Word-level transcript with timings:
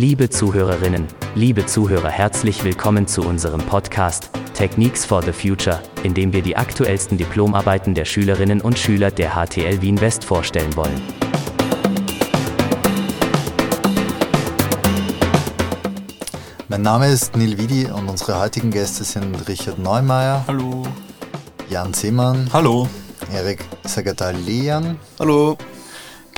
Liebe 0.00 0.30
Zuhörerinnen, 0.30 1.06
liebe 1.34 1.66
Zuhörer, 1.66 2.08
herzlich 2.08 2.64
willkommen 2.64 3.06
zu 3.06 3.20
unserem 3.20 3.60
Podcast 3.60 4.30
Techniques 4.54 5.04
for 5.04 5.22
the 5.22 5.30
Future, 5.30 5.82
in 6.04 6.14
dem 6.14 6.32
wir 6.32 6.40
die 6.40 6.56
aktuellsten 6.56 7.18
Diplomarbeiten 7.18 7.94
der 7.94 8.06
Schülerinnen 8.06 8.62
und 8.62 8.78
Schüler 8.78 9.10
der 9.10 9.34
HTL 9.34 9.82
Wien 9.82 10.00
West 10.00 10.24
vorstellen 10.24 10.74
wollen. 10.74 11.02
Mein 16.68 16.80
Name 16.80 17.08
ist 17.08 17.36
Nil 17.36 17.58
Widi 17.58 17.84
und 17.90 18.08
unsere 18.08 18.40
heutigen 18.40 18.70
Gäste 18.70 19.04
sind 19.04 19.46
Richard 19.48 19.78
Neumeier. 19.78 20.42
Hallo. 20.46 20.84
Jan 21.68 21.92
Seemann. 21.92 22.48
Hallo. 22.54 22.88
Erik 23.30 23.62
Sagatal-Lehan. 23.84 24.98
Hallo. 25.18 25.58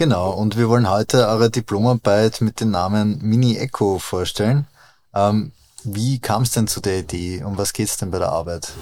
Genau, 0.02 0.30
und 0.30 0.56
wir 0.56 0.68
wollen 0.68 0.90
heute 0.90 1.28
eure 1.28 1.48
Diplomarbeit 1.48 2.40
mit 2.40 2.58
dem 2.58 2.72
Namen 2.72 3.20
Mini 3.22 3.56
Echo 3.56 4.00
vorstellen. 4.00 4.66
Ähm, 5.14 5.52
wie 5.84 6.18
kam 6.18 6.42
es 6.42 6.50
denn 6.50 6.66
zu 6.66 6.80
der 6.80 6.98
Idee? 6.98 7.44
Um 7.44 7.56
was 7.56 7.72
geht 7.72 7.86
es 7.86 7.98
denn 7.98 8.10
bei 8.10 8.18
der 8.18 8.30
Arbeit? 8.30 8.72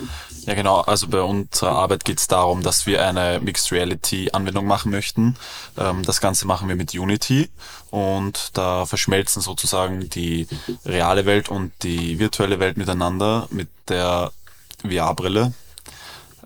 Ja, 0.46 0.55
genau. 0.55 0.80
Also 0.80 1.09
bei 1.09 1.20
unserer 1.20 1.73
Arbeit 1.73 2.06
geht 2.06 2.20
es 2.20 2.27
darum, 2.27 2.62
dass 2.62 2.87
wir 2.87 3.06
eine 3.06 3.38
Mixed 3.38 3.70
Reality 3.70 4.30
Anwendung 4.33 4.66
machen 4.66 4.91
möchten. 4.91 5.37
Ähm, 5.77 6.05
das 6.05 6.23
Ganze 6.23 6.46
machen 6.46 6.70
wir 6.70 6.77
mit 6.77 6.95
Unity 6.95 7.51
und 7.91 8.57
da 8.57 8.87
verschmelzen 8.87 9.43
sozusagen 9.43 10.09
die 10.09 10.48
reale 10.87 11.27
Welt 11.27 11.51
und 11.51 11.73
die 11.82 12.18
virtuelle 12.18 12.60
Welt 12.60 12.79
miteinander 12.79 13.46
mit 13.51 13.68
der 13.91 14.32
VR-Brille. 14.88 15.52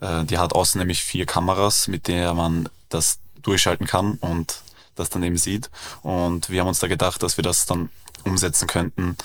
Äh, 0.01 0.25
die 0.25 0.39
hat 0.39 0.53
außen 0.53 0.81
nämlich 0.81 1.05
vier 1.05 1.27
Kameras, 1.27 1.87
mit 1.87 2.09
der 2.09 2.35
man 2.35 2.69
das 2.89 3.21
durchschalten 3.41 3.87
kann 3.87 4.15
und 4.15 4.64
das 4.95 5.11
dann 5.11 5.23
eben 5.23 5.37
sieht. 5.37 5.71
Und 6.03 6.51
wir 6.51 6.61
haben 6.61 6.69
uns 6.69 6.81
da 6.81 6.87
gedacht, 6.87 7.23
dass 7.23 7.37
wir 7.37 7.43
das 7.43 7.67
dann 7.67 7.91
umsetzen 8.25 8.67
könnten 8.69 9.17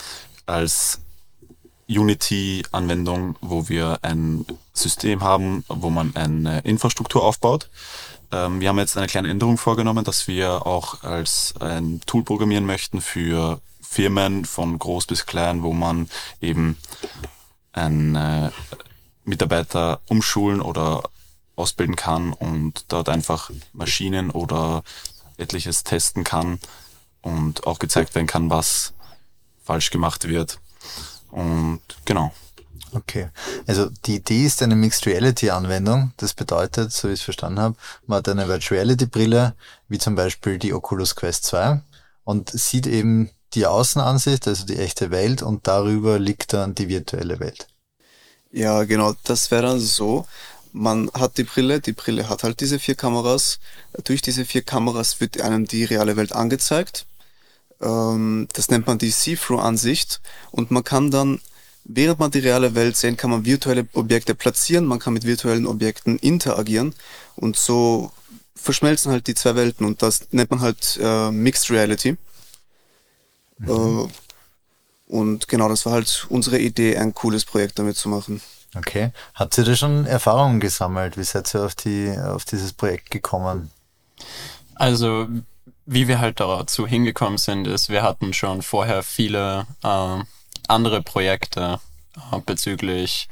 als 0.45 0.99
Unity-Anwendung, 1.87 3.35
wo 3.41 3.67
wir 3.67 3.99
ein 4.03 4.45
System 4.73 5.23
haben, 5.23 5.63
wo 5.67 5.89
man 5.89 6.15
eine 6.15 6.59
Infrastruktur 6.59 7.23
aufbaut. 7.23 7.69
Ähm, 8.31 8.59
wir 8.59 8.69
haben 8.69 8.77
jetzt 8.77 8.97
eine 8.97 9.07
kleine 9.07 9.29
Änderung 9.29 9.57
vorgenommen, 9.57 10.05
dass 10.05 10.27
wir 10.27 10.67
auch 10.67 11.03
als 11.03 11.55
ein 11.59 12.01
Tool 12.05 12.23
programmieren 12.23 12.65
möchten 12.65 13.01
für 13.01 13.59
Firmen 13.81 14.45
von 14.45 14.77
groß 14.77 15.07
bis 15.07 15.25
klein, 15.25 15.63
wo 15.63 15.73
man 15.73 16.09
eben 16.41 16.77
einen 17.73 18.51
Mitarbeiter 19.23 19.99
umschulen 20.07 20.61
oder 20.61 21.03
ausbilden 21.55 21.95
kann 21.95 22.33
und 22.33 22.85
dort 22.87 23.09
einfach 23.09 23.51
Maschinen 23.73 24.29
oder 24.29 24.83
etliches 25.39 25.83
testen 25.83 26.23
kann 26.23 26.59
und 27.21 27.65
auch 27.65 27.79
gezeigt 27.79 28.15
werden 28.15 28.27
kann, 28.27 28.49
was 28.49 28.93
falsch 29.63 29.91
gemacht 29.91 30.27
wird. 30.27 30.59
Und 31.31 31.81
genau. 32.05 32.33
Okay. 32.91 33.29
Also 33.67 33.89
die 34.05 34.15
Idee 34.15 34.45
ist 34.45 34.63
eine 34.63 34.75
Mixed 34.75 35.05
Reality 35.05 35.51
Anwendung. 35.51 36.11
Das 36.17 36.33
bedeutet, 36.33 36.91
so 36.91 37.07
wie 37.07 37.13
ich 37.13 37.19
es 37.19 37.23
verstanden 37.23 37.59
habe, 37.59 37.75
man 38.07 38.17
hat 38.17 38.29
eine 38.29 38.47
Virtual 38.47 38.79
Reality 38.79 39.05
Brille, 39.05 39.55
wie 39.87 39.99
zum 39.99 40.15
Beispiel 40.15 40.57
die 40.57 40.73
Oculus 40.73 41.15
Quest 41.15 41.45
2 41.45 41.81
und 42.23 42.49
sieht 42.49 42.87
eben 42.87 43.29
die 43.53 43.65
Außenansicht, 43.65 44.47
also 44.47 44.65
die 44.65 44.77
echte 44.77 45.11
Welt 45.11 45.41
und 45.41 45.67
darüber 45.67 46.19
liegt 46.19 46.53
dann 46.53 46.75
die 46.75 46.87
virtuelle 46.87 47.39
Welt. 47.39 47.67
Ja, 48.51 48.83
genau. 48.83 49.13
Das 49.23 49.51
wäre 49.51 49.63
dann 49.63 49.79
so. 49.79 50.25
Man 50.71 51.09
hat 51.13 51.37
die 51.37 51.43
Brille, 51.43 51.79
die 51.79 51.93
Brille 51.93 52.29
hat 52.29 52.43
halt 52.43 52.59
diese 52.59 52.79
vier 52.79 52.95
Kameras. 52.95 53.59
Durch 54.03 54.21
diese 54.21 54.45
vier 54.45 54.61
Kameras 54.61 55.19
wird 55.19 55.41
einem 55.41 55.65
die 55.65 55.83
reale 55.83 56.15
Welt 56.15 56.33
angezeigt. 56.33 57.05
Ähm, 57.81 58.47
das 58.53 58.69
nennt 58.69 58.87
man 58.87 58.97
die 58.97 59.09
See-Through-Ansicht 59.09 60.21
und 60.51 60.71
man 60.71 60.83
kann 60.83 61.11
dann, 61.11 61.39
während 61.85 62.19
man 62.19 62.31
die 62.31 62.39
reale 62.39 62.75
Welt 62.75 62.97
sehen, 62.97 63.17
kann 63.17 63.29
man 63.29 63.45
virtuelle 63.45 63.87
Objekte 63.93 64.35
platzieren, 64.35 64.85
man 64.85 64.99
kann 64.99 65.13
mit 65.13 65.25
virtuellen 65.25 65.65
Objekten 65.65 66.19
interagieren 66.19 66.93
und 67.35 67.55
so 67.55 68.11
verschmelzen 68.55 69.11
halt 69.11 69.27
die 69.27 69.35
zwei 69.35 69.55
Welten 69.55 69.85
und 69.85 70.01
das 70.01 70.27
nennt 70.31 70.51
man 70.51 70.59
halt 70.59 70.99
äh, 71.01 71.31
Mixed 71.31 71.71
Reality. 71.71 72.17
Mhm. 73.59 73.69
Äh, 73.69 74.07
und 75.07 75.47
genau, 75.47 75.69
das 75.69 75.85
war 75.85 75.93
halt 75.93 76.27
unsere 76.29 76.59
Idee, 76.59 76.97
ein 76.97 77.15
cooles 77.15 77.45
Projekt 77.45 77.79
damit 77.79 77.97
zu 77.97 78.09
machen. 78.09 78.41
Okay. 78.75 79.11
Habt 79.33 79.57
ihr 79.57 79.63
da 79.63 79.75
schon 79.75 80.05
Erfahrungen 80.05 80.59
gesammelt? 80.59 81.17
Wie 81.17 81.23
seid 81.23 81.53
ihr 81.55 81.63
auf, 81.63 81.75
die, 81.75 82.15
auf 82.17 82.45
dieses 82.45 82.73
Projekt 82.73 83.09
gekommen? 83.09 83.71
Also 84.75 85.27
wie 85.85 86.07
wir 86.07 86.19
halt 86.19 86.39
dazu 86.39 86.85
hingekommen 86.85 87.39
sind, 87.39 87.67
ist, 87.67 87.89
wir 87.89 88.03
hatten 88.03 88.33
schon 88.33 88.61
vorher 88.61 89.01
viele 89.01 89.65
äh, 89.83 90.23
andere 90.67 91.01
Projekte 91.01 91.79
äh, 92.31 92.39
bezüglich 92.45 93.27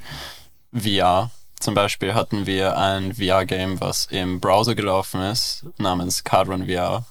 VR. 0.74 1.30
Zum 1.60 1.76
Beispiel 1.76 2.16
hatten 2.16 2.46
wir 2.48 2.78
ein 2.78 3.14
VR-Game, 3.16 3.80
was 3.80 4.08
im 4.08 4.40
Browser 4.40 4.74
gelaufen 4.74 5.22
ist, 5.22 5.66
namens 5.78 6.24
Cardrun 6.24 6.66
VR. 6.68 7.06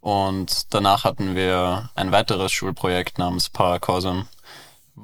Und 0.00 0.72
danach 0.72 1.04
hatten 1.04 1.34
wir 1.34 1.90
ein 1.94 2.12
weiteres 2.12 2.52
Schulprojekt 2.52 3.18
namens 3.18 3.48
Paracosm, 3.48 4.22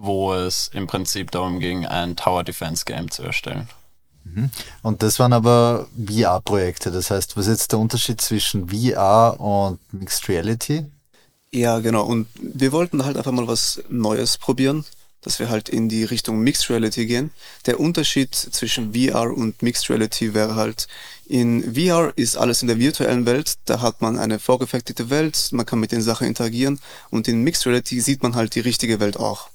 wo 0.01 0.35
es 0.35 0.71
im 0.73 0.87
Prinzip 0.87 1.31
darum 1.31 1.61
ging, 1.61 1.87
ein 1.87 2.17
Tower 2.17 2.45
Defense 2.45 2.85
Game 2.85 3.11
zu 3.11 3.23
erstellen. 3.23 3.69
Mhm. 4.25 4.51
Und 4.83 5.03
das 5.03 5.19
waren 5.19 5.33
aber 5.33 5.87
VR-Projekte. 5.97 6.91
Das 6.91 7.11
heißt, 7.11 7.37
was 7.37 7.47
ist 7.47 7.61
jetzt 7.61 7.73
der 7.73 7.79
Unterschied 7.79 8.21
zwischen 8.21 8.69
VR 8.69 9.39
und 9.39 9.79
Mixed 9.93 10.29
Reality? 10.29 10.87
Ja, 11.53 11.79
genau. 11.79 12.05
Und 12.05 12.27
wir 12.37 12.73
wollten 12.73 13.05
halt 13.05 13.17
einfach 13.17 13.33
mal 13.33 13.47
was 13.47 13.83
Neues 13.89 14.39
probieren, 14.39 14.85
dass 15.21 15.39
wir 15.39 15.49
halt 15.49 15.69
in 15.69 15.89
die 15.89 16.05
Richtung 16.05 16.41
Mixed 16.41 16.69
Reality 16.69 17.07
gehen. 17.07 17.31
Der 17.67 17.81
Unterschied 17.81 18.35
zwischen 18.35 18.95
VR 18.95 19.31
und 19.31 19.63
Mixed 19.63 19.89
Reality 19.89 20.35
wäre 20.35 20.55
halt, 20.57 20.89
in 21.27 21.75
VR 21.75 22.13
ist 22.17 22.37
alles 22.37 22.63
in 22.63 22.69
der 22.69 22.79
virtuellen 22.79 23.25
Welt, 23.25 23.55
da 23.65 23.81
hat 23.81 24.03
man 24.03 24.19
eine 24.19 24.39
vorgefertigte 24.39 25.09
Welt, 25.11 25.49
man 25.53 25.65
kann 25.65 25.81
mit 25.81 25.93
den 25.93 26.03
Sachen 26.03 26.27
interagieren 26.27 26.81
und 27.11 27.29
in 27.29 27.43
Mixed 27.43 27.67
Reality 27.67 28.01
sieht 28.01 28.23
man 28.23 28.35
halt 28.35 28.55
die 28.55 28.61
richtige 28.61 29.01
Welt 29.01 29.17
auch. 29.17 29.49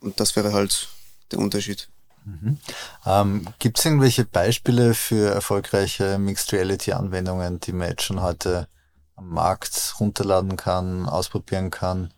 Und 0.00 0.20
das 0.20 0.36
wäre 0.36 0.52
halt 0.52 0.88
der 1.30 1.38
Unterschied. 1.38 1.88
Mhm. 2.24 2.58
Ähm, 3.06 3.46
Gibt 3.58 3.78
es 3.78 3.84
irgendwelche 3.84 4.24
Beispiele 4.24 4.94
für 4.94 5.32
erfolgreiche 5.32 6.18
Mixed 6.18 6.52
Reality 6.52 6.92
Anwendungen, 6.92 7.60
die 7.60 7.72
man 7.72 7.88
jetzt 7.88 8.02
schon 8.02 8.20
heute 8.20 8.68
am 9.14 9.30
Markt 9.30 9.94
runterladen 10.00 10.56
kann, 10.56 11.08
ausprobieren 11.08 11.70
kann? 11.70 12.12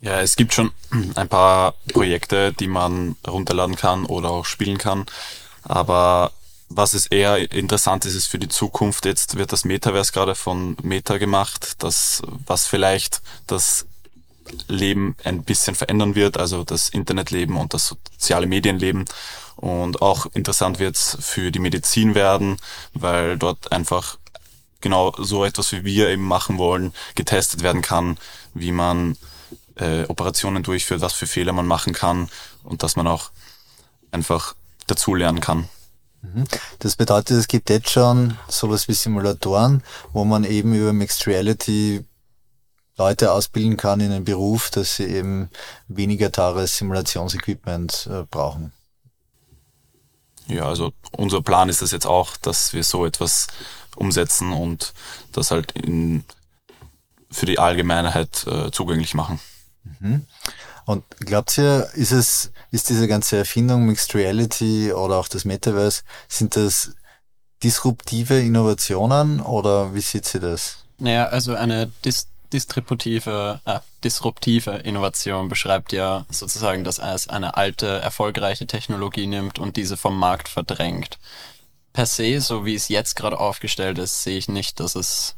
Ja, 0.00 0.20
es 0.20 0.36
gibt 0.36 0.54
schon 0.54 0.70
ein 1.16 1.28
paar 1.28 1.74
Projekte, 1.92 2.52
die 2.52 2.68
man 2.68 3.16
runterladen 3.26 3.76
kann 3.76 4.04
oder 4.04 4.30
auch 4.30 4.44
spielen 4.44 4.78
kann. 4.78 5.06
Aber 5.64 6.32
was 6.68 6.94
es 6.94 7.06
eher 7.06 7.52
interessant 7.52 8.04
ist, 8.04 8.14
ist 8.14 8.26
für 8.26 8.38
die 8.38 8.48
Zukunft. 8.48 9.06
Jetzt 9.06 9.36
wird 9.36 9.52
das 9.52 9.64
Metaverse 9.64 10.12
gerade 10.12 10.34
von 10.34 10.76
Meta 10.82 11.18
gemacht, 11.18 11.82
das, 11.82 12.22
was 12.46 12.66
vielleicht 12.66 13.22
das 13.46 13.86
Leben 14.68 15.16
ein 15.24 15.42
bisschen 15.42 15.74
verändern 15.74 16.14
wird, 16.14 16.36
also 16.36 16.64
das 16.64 16.88
Internetleben 16.88 17.56
und 17.56 17.74
das 17.74 17.88
soziale 17.88 18.46
Medienleben. 18.46 19.04
Und 19.56 20.02
auch 20.02 20.26
interessant 20.34 20.78
wird 20.78 20.96
es 20.96 21.18
für 21.20 21.50
die 21.50 21.58
Medizin 21.58 22.14
werden, 22.14 22.58
weil 22.94 23.36
dort 23.36 23.72
einfach 23.72 24.18
genau 24.80 25.12
so 25.18 25.44
etwas, 25.44 25.72
wie 25.72 25.84
wir 25.84 26.08
eben 26.08 26.22
machen 26.22 26.58
wollen, 26.58 26.92
getestet 27.14 27.62
werden 27.62 27.82
kann, 27.82 28.18
wie 28.54 28.72
man 28.72 29.16
äh, 29.76 30.04
Operationen 30.04 30.62
durchführt, 30.62 31.00
was 31.00 31.12
für 31.12 31.26
Fehler 31.26 31.52
man 31.52 31.66
machen 31.66 31.92
kann 31.92 32.28
und 32.62 32.82
dass 32.82 32.96
man 32.96 33.06
auch 33.06 33.30
einfach 34.12 34.54
dazulernen 34.86 35.40
kann. 35.40 35.68
Mhm. 36.22 36.44
Das 36.78 36.96
bedeutet, 36.96 37.36
es 37.36 37.48
gibt 37.48 37.70
jetzt 37.70 37.90
schon 37.90 38.36
sowas 38.48 38.88
wie 38.88 38.94
Simulatoren, 38.94 39.82
wo 40.12 40.24
man 40.24 40.44
eben 40.44 40.74
über 40.74 40.92
Mixed 40.92 41.26
Reality 41.26 42.04
Leute 42.98 43.32
ausbilden 43.32 43.76
kann 43.76 44.00
in 44.00 44.12
einen 44.12 44.24
Beruf, 44.24 44.70
dass 44.70 44.96
sie 44.96 45.04
eben 45.04 45.50
weniger 45.86 46.30
teures 46.32 46.76
Simulationsequipment 46.76 48.08
äh, 48.10 48.24
brauchen. 48.24 48.72
Ja, 50.48 50.66
also 50.66 50.92
unser 51.12 51.42
Plan 51.42 51.68
ist 51.68 51.82
es 51.82 51.92
jetzt 51.92 52.06
auch, 52.06 52.36
dass 52.36 52.72
wir 52.72 52.82
so 52.82 53.06
etwas 53.06 53.46
umsetzen 53.96 54.52
und 54.52 54.94
das 55.32 55.50
halt 55.50 55.72
in, 55.72 56.24
für 57.30 57.46
die 57.46 57.58
Allgemeinheit 57.58 58.46
äh, 58.46 58.70
zugänglich 58.70 59.14
machen. 59.14 59.40
Mhm. 60.00 60.26
Und 60.86 61.04
glaubt 61.20 61.56
ihr, 61.58 61.90
ist 61.94 62.12
es, 62.12 62.50
ist 62.70 62.88
diese 62.88 63.08
ganze 63.08 63.36
Erfindung 63.36 63.84
Mixed 63.84 64.14
Reality 64.14 64.92
oder 64.92 65.16
auch 65.16 65.28
das 65.28 65.44
Metaverse, 65.44 66.02
sind 66.28 66.56
das 66.56 66.92
disruptive 67.62 68.40
Innovationen 68.40 69.40
oder 69.40 69.94
wie 69.94 70.00
sieht 70.00 70.24
sie 70.24 70.40
das? 70.40 70.78
Naja, 70.98 71.26
also 71.26 71.54
eine 71.54 71.92
dis 72.04 72.28
distributive, 72.52 73.60
äh, 73.64 73.80
disruptive 74.04 74.70
Innovation 74.70 75.48
beschreibt 75.48 75.92
ja 75.92 76.26
sozusagen, 76.30 76.84
dass 76.84 76.98
es 76.98 77.28
eine 77.28 77.56
alte, 77.56 77.86
erfolgreiche 78.00 78.66
Technologie 78.66 79.26
nimmt 79.26 79.58
und 79.58 79.76
diese 79.76 79.96
vom 79.96 80.18
Markt 80.18 80.48
verdrängt. 80.48 81.18
Per 81.92 82.06
se, 82.06 82.40
so 82.40 82.64
wie 82.64 82.74
es 82.74 82.88
jetzt 82.88 83.16
gerade 83.16 83.38
aufgestellt 83.38 83.98
ist, 83.98 84.22
sehe 84.22 84.38
ich 84.38 84.48
nicht, 84.48 84.80
dass 84.80 84.94
es 84.94 85.36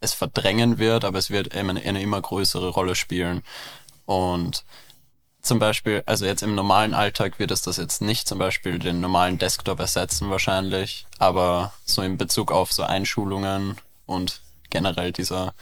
es 0.00 0.14
verdrängen 0.14 0.78
wird, 0.78 1.04
aber 1.04 1.18
es 1.18 1.30
wird 1.30 1.54
eine, 1.54 1.80
eine 1.80 2.02
immer 2.02 2.20
größere 2.20 2.68
Rolle 2.68 2.94
spielen. 2.94 3.42
Und 4.04 4.64
zum 5.42 5.58
Beispiel, 5.58 6.02
also 6.06 6.26
jetzt 6.26 6.42
im 6.42 6.54
normalen 6.54 6.94
Alltag 6.94 7.38
wird 7.38 7.50
es 7.50 7.62
das 7.62 7.76
jetzt 7.76 8.02
nicht 8.02 8.26
zum 8.28 8.38
Beispiel 8.38 8.78
den 8.78 9.00
normalen 9.00 9.38
Desktop 9.38 9.78
ersetzen 9.78 10.30
wahrscheinlich, 10.30 11.06
aber 11.18 11.72
so 11.84 12.02
in 12.02 12.18
Bezug 12.18 12.50
auf 12.50 12.72
so 12.72 12.82
Einschulungen 12.82 13.76
und 14.06 14.40
generell 14.70 15.12
dieser 15.12 15.54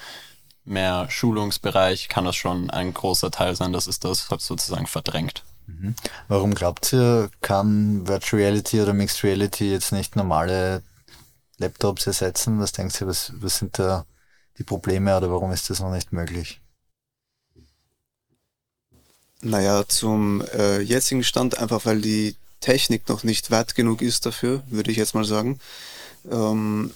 mehr 0.64 1.08
Schulungsbereich 1.10 2.08
kann 2.08 2.24
das 2.24 2.36
schon 2.36 2.70
ein 2.70 2.94
großer 2.94 3.30
Teil 3.30 3.54
sein, 3.54 3.72
dass 3.72 3.86
es 3.86 4.00
das 4.00 4.26
sozusagen 4.26 4.86
verdrängt. 4.86 5.42
Mhm. 5.66 5.94
Warum 6.28 6.54
glaubt 6.54 6.92
ihr, 6.92 7.30
kann 7.40 8.06
Virtual 8.06 8.42
Reality 8.42 8.80
oder 8.80 8.92
Mixed 8.92 9.24
Reality 9.24 9.70
jetzt 9.70 9.92
nicht 9.92 10.16
normale 10.16 10.82
Laptops 11.58 12.06
ersetzen? 12.06 12.60
Was 12.60 12.72
denkt 12.72 13.00
ihr, 13.00 13.06
was, 13.06 13.32
was 13.36 13.58
sind 13.58 13.78
da 13.78 14.04
die 14.58 14.64
Probleme 14.64 15.16
oder 15.16 15.30
warum 15.30 15.52
ist 15.52 15.70
das 15.70 15.80
noch 15.80 15.92
nicht 15.92 16.12
möglich? 16.12 16.60
Naja, 19.40 19.86
zum 19.86 20.42
äh, 20.54 20.80
jetzigen 20.80 21.22
Stand 21.22 21.58
einfach, 21.58 21.84
weil 21.84 22.00
die 22.00 22.36
Technik 22.60 23.08
noch 23.08 23.24
nicht 23.24 23.50
weit 23.50 23.74
genug 23.74 24.00
ist 24.00 24.24
dafür, 24.24 24.62
würde 24.68 24.90
ich 24.90 24.96
jetzt 24.96 25.14
mal 25.14 25.24
sagen. 25.24 25.60
Ähm, 26.30 26.92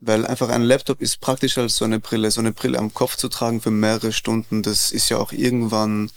weil 0.00 0.26
einfach 0.26 0.48
ein 0.48 0.62
Laptop 0.62 1.00
ist 1.00 1.20
praktischer 1.20 1.62
als 1.62 1.76
so 1.76 1.84
eine 1.84 2.00
Brille. 2.00 2.30
So 2.30 2.40
eine 2.40 2.52
Brille 2.52 2.78
am 2.78 2.94
Kopf 2.94 3.16
zu 3.16 3.28
tragen 3.28 3.60
für 3.60 3.70
mehrere 3.70 4.12
Stunden, 4.12 4.62
das 4.62 4.90
ist 4.90 5.08
ja 5.08 5.18
auch 5.18 5.32
irgendwann 5.32 6.10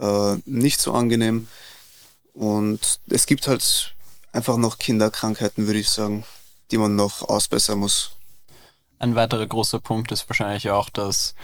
äh, 0.00 0.36
nicht 0.46 0.80
so 0.80 0.92
angenehm. 0.92 1.48
Und 2.32 3.00
es 3.08 3.26
gibt 3.26 3.46
halt 3.46 3.94
einfach 4.32 4.56
noch 4.56 4.78
Kinderkrankheiten, 4.78 5.66
würde 5.66 5.78
ich 5.78 5.90
sagen, 5.90 6.24
die 6.70 6.78
man 6.78 6.96
noch 6.96 7.22
ausbessern 7.22 7.78
muss. 7.78 8.10
Ein 8.98 9.14
weiterer 9.14 9.46
großer 9.46 9.80
Punkt 9.80 10.12
ist 10.12 10.28
wahrscheinlich 10.28 10.70
auch, 10.70 10.88
dass 10.88 11.34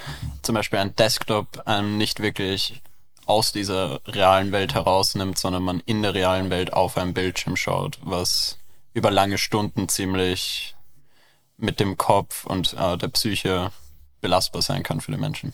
zum 0.43 0.55
Beispiel 0.55 0.79
ein 0.79 0.97
Desktop 0.97 1.63
einem 1.67 1.99
nicht 1.99 2.21
wirklich 2.21 2.81
aus 3.27 3.53
dieser 3.53 4.01
realen 4.07 4.51
Welt 4.51 4.75
herausnimmt, 4.75 5.39
sondern 5.39 5.63
man 5.63 5.81
in 5.87 6.03
der 6.03 6.15
realen 6.15 6.51
Welt 6.51 6.73
auf 6.73 6.97
einem 6.97 7.15
Bildschirm 7.15 7.57
schaut, 7.57 7.99
was 8.03 8.59
über 8.93 9.11
lange 9.11 9.39
Stunden 9.39 9.89
ziemlich 9.89 10.75
mit 11.61 11.81
dem 11.81 11.97
Kopf 11.97 12.45
und 12.45 12.75
äh, 12.75 12.97
der 12.97 13.09
Psyche 13.09 13.71
belastbar 14.21 14.63
sein 14.63 14.83
kann 14.83 15.01
für 15.01 15.13
die 15.13 15.19
Menschen. 15.19 15.53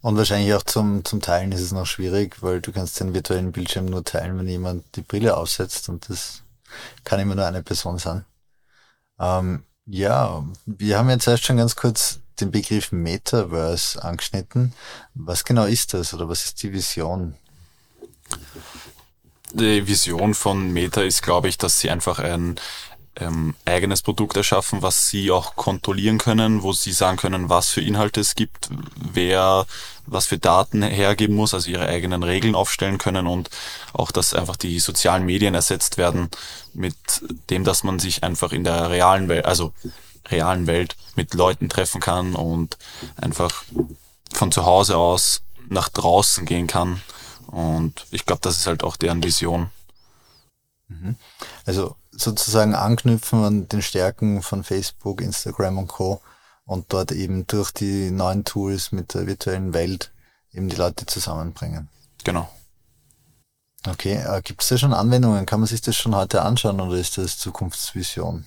Und 0.00 0.16
wahrscheinlich 0.16 0.52
auch 0.54 0.64
zum, 0.64 1.04
zum 1.04 1.20
Teilen 1.20 1.52
ist 1.52 1.60
es 1.60 1.72
noch 1.72 1.86
schwierig, 1.86 2.42
weil 2.42 2.60
du 2.60 2.72
kannst 2.72 2.98
den 2.98 3.14
virtuellen 3.14 3.52
Bildschirm 3.52 3.86
nur 3.86 4.02
teilen, 4.04 4.36
wenn 4.38 4.48
jemand 4.48 4.84
die 4.96 5.02
Brille 5.02 5.36
aufsetzt 5.36 5.88
und 5.88 6.08
das 6.08 6.42
kann 7.04 7.20
immer 7.20 7.36
nur 7.36 7.46
eine 7.46 7.62
Person 7.62 7.98
sein. 7.98 8.24
Ähm, 9.20 9.62
ja, 9.86 10.44
wir 10.66 10.98
haben 10.98 11.10
jetzt 11.10 11.28
erst 11.28 11.44
schon 11.44 11.56
ganz 11.56 11.76
kurz 11.76 12.18
den 12.40 12.50
Begriff 12.50 12.90
Metaverse 12.90 14.02
angeschnitten. 14.02 14.72
Was 15.14 15.44
genau 15.44 15.64
ist 15.64 15.94
das 15.94 16.12
oder 16.14 16.28
was 16.28 16.44
ist 16.44 16.62
die 16.62 16.72
Vision? 16.72 17.36
Die 19.52 19.86
Vision 19.86 20.34
von 20.34 20.72
Meta 20.72 21.02
ist, 21.02 21.22
glaube 21.22 21.48
ich, 21.48 21.58
dass 21.58 21.78
sie 21.78 21.90
einfach 21.90 22.18
ein 22.18 22.56
ähm, 23.16 23.54
eigenes 23.64 24.02
Produkt 24.02 24.36
erschaffen, 24.36 24.82
was 24.82 25.08
sie 25.08 25.30
auch 25.30 25.54
kontrollieren 25.54 26.18
können, 26.18 26.62
wo 26.62 26.72
sie 26.72 26.92
sagen 26.92 27.18
können, 27.18 27.48
was 27.48 27.70
für 27.70 27.82
Inhalte 27.82 28.20
es 28.20 28.34
gibt, 28.34 28.70
wer 28.96 29.66
was 30.06 30.26
für 30.26 30.38
Daten 30.38 30.82
hergeben 30.82 31.36
muss, 31.36 31.54
also 31.54 31.70
ihre 31.70 31.86
eigenen 31.86 32.22
Regeln 32.22 32.54
aufstellen 32.54 32.98
können 32.98 33.26
und 33.26 33.50
auch, 33.92 34.10
dass 34.10 34.34
einfach 34.34 34.56
die 34.56 34.80
sozialen 34.80 35.24
Medien 35.24 35.54
ersetzt 35.54 35.98
werden 35.98 36.28
mit 36.72 36.96
dem, 37.50 37.64
dass 37.64 37.84
man 37.84 37.98
sich 37.98 38.24
einfach 38.24 38.52
in 38.52 38.64
der 38.64 38.90
realen 38.90 39.28
Welt, 39.28 39.44
also 39.44 39.72
realen 40.28 40.66
Welt 40.66 40.96
mit 41.14 41.34
Leuten 41.34 41.68
treffen 41.68 42.00
kann 42.00 42.34
und 42.34 42.78
einfach 43.16 43.64
von 44.32 44.50
zu 44.50 44.64
Hause 44.64 44.96
aus 44.96 45.42
nach 45.68 45.88
draußen 45.88 46.46
gehen 46.46 46.66
kann. 46.66 47.02
Und 47.46 48.06
ich 48.10 48.24
glaube, 48.24 48.40
das 48.42 48.58
ist 48.58 48.66
halt 48.66 48.82
auch 48.82 48.96
deren 48.96 49.22
Vision. 49.22 49.70
Mhm. 51.00 51.16
Also 51.64 51.96
sozusagen 52.10 52.74
anknüpfen 52.74 53.42
an 53.44 53.68
den 53.68 53.82
Stärken 53.82 54.42
von 54.42 54.64
Facebook, 54.64 55.20
Instagram 55.20 55.78
und 55.78 55.88
Co. 55.88 56.20
und 56.64 56.92
dort 56.92 57.12
eben 57.12 57.46
durch 57.46 57.70
die 57.72 58.10
neuen 58.10 58.44
Tools 58.44 58.92
mit 58.92 59.14
der 59.14 59.26
virtuellen 59.26 59.74
Welt 59.74 60.12
eben 60.52 60.68
die 60.68 60.76
Leute 60.76 61.06
zusammenbringen. 61.06 61.88
Genau. 62.24 62.48
Okay, 63.86 64.14
äh, 64.14 64.42
gibt 64.42 64.62
es 64.62 64.68
da 64.68 64.78
schon 64.78 64.94
Anwendungen? 64.94 65.44
Kann 65.46 65.60
man 65.60 65.66
sich 65.66 65.80
das 65.80 65.96
schon 65.96 66.14
heute 66.14 66.42
anschauen 66.42 66.80
oder 66.80 66.96
ist 66.96 67.18
das 67.18 67.38
Zukunftsvision? 67.38 68.46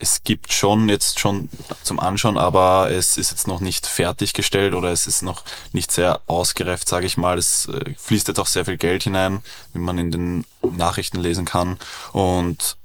Es 0.00 0.22
gibt 0.24 0.52
schon 0.52 0.88
jetzt 0.88 1.20
schon 1.20 1.50
zum 1.82 2.00
Anschauen, 2.00 2.38
aber 2.38 2.90
es 2.90 3.18
ist 3.18 3.30
jetzt 3.30 3.46
noch 3.46 3.60
nicht 3.60 3.86
fertiggestellt 3.86 4.74
oder 4.74 4.90
es 4.90 5.06
ist 5.06 5.22
noch 5.22 5.44
nicht 5.72 5.92
sehr 5.92 6.20
ausgereift, 6.26 6.88
sage 6.88 7.06
ich 7.06 7.18
mal. 7.18 7.36
Es 7.36 7.66
äh, 7.66 7.94
fließt 7.98 8.26
jetzt 8.28 8.40
auch 8.40 8.46
sehr 8.46 8.64
viel 8.64 8.78
Geld 8.78 9.02
hinein, 9.02 9.42
wie 9.74 9.78
man 9.78 9.98
in 9.98 10.10
den 10.10 10.44
Nachrichten 10.62 11.20
lesen 11.20 11.44
kann. 11.44 11.78
Und 12.12 12.78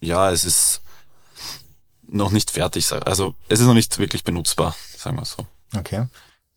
ja, 0.00 0.30
es 0.32 0.44
ist 0.44 0.80
noch 2.08 2.32
nicht 2.32 2.50
fertig. 2.50 2.90
Also 3.06 3.34
es 3.48 3.60
ist 3.60 3.66
noch 3.66 3.74
nicht 3.74 3.98
wirklich 3.98 4.24
benutzbar, 4.24 4.74
sagen 4.96 5.16
wir 5.16 5.24
so. 5.24 5.46
Okay. 5.76 6.06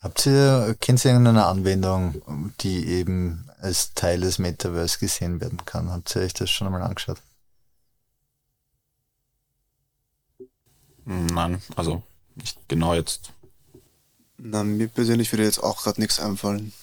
Habt 0.01 0.25
ihr, 0.25 0.75
kennt 0.81 1.05
ihr 1.05 1.11
irgendeine 1.11 1.45
Anwendung, 1.45 2.21
die 2.61 2.87
eben 2.87 3.47
als 3.61 3.93
Teil 3.93 4.21
des 4.21 4.39
Metaverse 4.39 4.97
gesehen 4.97 5.39
werden 5.39 5.63
kann? 5.65 5.91
Habt 5.91 6.15
ihr 6.15 6.23
euch 6.23 6.33
das 6.33 6.49
schon 6.49 6.65
einmal 6.65 6.81
angeschaut? 6.81 7.19
Nein, 11.05 11.61
also 11.75 12.03
nicht 12.35 12.57
genau 12.67 12.93
jetzt. 12.93 13.31
Na, 14.37 14.63
mir 14.63 14.87
persönlich 14.87 15.31
würde 15.31 15.43
jetzt 15.43 15.63
auch 15.63 15.83
gerade 15.83 16.01
nichts 16.01 16.19
einfallen. 16.19 16.73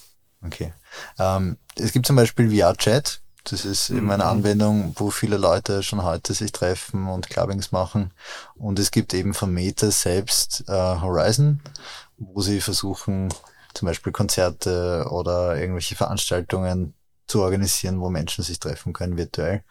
Okay. 0.44 0.72
Ähm, 1.18 1.56
es 1.76 1.92
gibt 1.92 2.06
zum 2.06 2.16
Beispiel 2.16 2.50
VR-Chat. 2.50 3.20
Das 3.44 3.64
ist 3.64 3.90
mhm. 3.90 3.98
eben 3.98 4.10
eine 4.10 4.26
Anwendung, 4.26 4.94
wo 4.96 5.10
viele 5.10 5.36
Leute 5.36 5.82
schon 5.82 6.02
heute 6.02 6.34
sich 6.34 6.52
treffen 6.52 7.08
und 7.08 7.28
Clubbings 7.28 7.72
machen. 7.72 8.12
Und 8.54 8.78
es 8.78 8.90
gibt 8.90 9.14
eben 9.14 9.34
von 9.34 9.52
Meta 9.52 9.90
selbst 9.90 10.64
äh, 10.68 10.72
Horizon, 10.72 11.60
wo 12.18 12.40
sie 12.42 12.60
versuchen, 12.60 13.32
zum 13.74 13.86
Beispiel 13.86 14.12
Konzerte 14.12 15.06
oder 15.10 15.56
irgendwelche 15.56 15.96
Veranstaltungen 15.96 16.94
zu 17.26 17.42
organisieren, 17.42 18.00
wo 18.00 18.10
Menschen 18.10 18.44
sich 18.44 18.58
treffen 18.58 18.92
können 18.92 19.16
virtuell. 19.16 19.62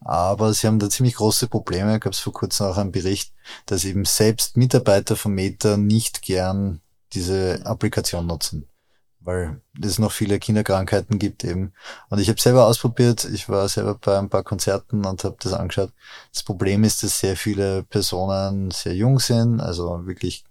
Aber 0.00 0.52
sie 0.52 0.66
haben 0.66 0.78
da 0.78 0.90
ziemlich 0.90 1.14
große 1.14 1.48
Probleme. 1.48 1.98
Gab 2.00 2.12
es 2.12 2.18
vor 2.18 2.32
kurzem 2.32 2.66
auch 2.66 2.76
einen 2.76 2.92
Bericht, 2.92 3.32
dass 3.66 3.84
eben 3.84 4.04
selbst 4.04 4.56
Mitarbeiter 4.56 5.16
von 5.16 5.32
Meta 5.32 5.76
nicht 5.76 6.22
gern 6.22 6.80
diese 7.12 7.60
Applikation 7.64 8.26
nutzen, 8.26 8.68
weil 9.20 9.60
es 9.82 9.98
noch 9.98 10.12
viele 10.12 10.38
Kinderkrankheiten 10.38 11.18
gibt 11.18 11.44
eben. 11.44 11.72
Und 12.08 12.18
ich 12.18 12.28
habe 12.28 12.40
selber 12.40 12.66
ausprobiert, 12.66 13.24
ich 13.24 13.48
war 13.48 13.68
selber 13.68 13.96
bei 14.00 14.18
ein 14.18 14.28
paar 14.28 14.42
Konzerten 14.42 15.04
und 15.04 15.24
habe 15.24 15.36
das 15.40 15.52
angeschaut. 15.52 15.92
Das 16.32 16.42
Problem 16.42 16.84
ist, 16.84 17.02
dass 17.02 17.20
sehr 17.20 17.36
viele 17.36 17.82
Personen 17.82 18.70
sehr 18.70 18.94
jung 18.94 19.20
sind, 19.20 19.60
also 19.60 20.06
wirklich 20.06 20.44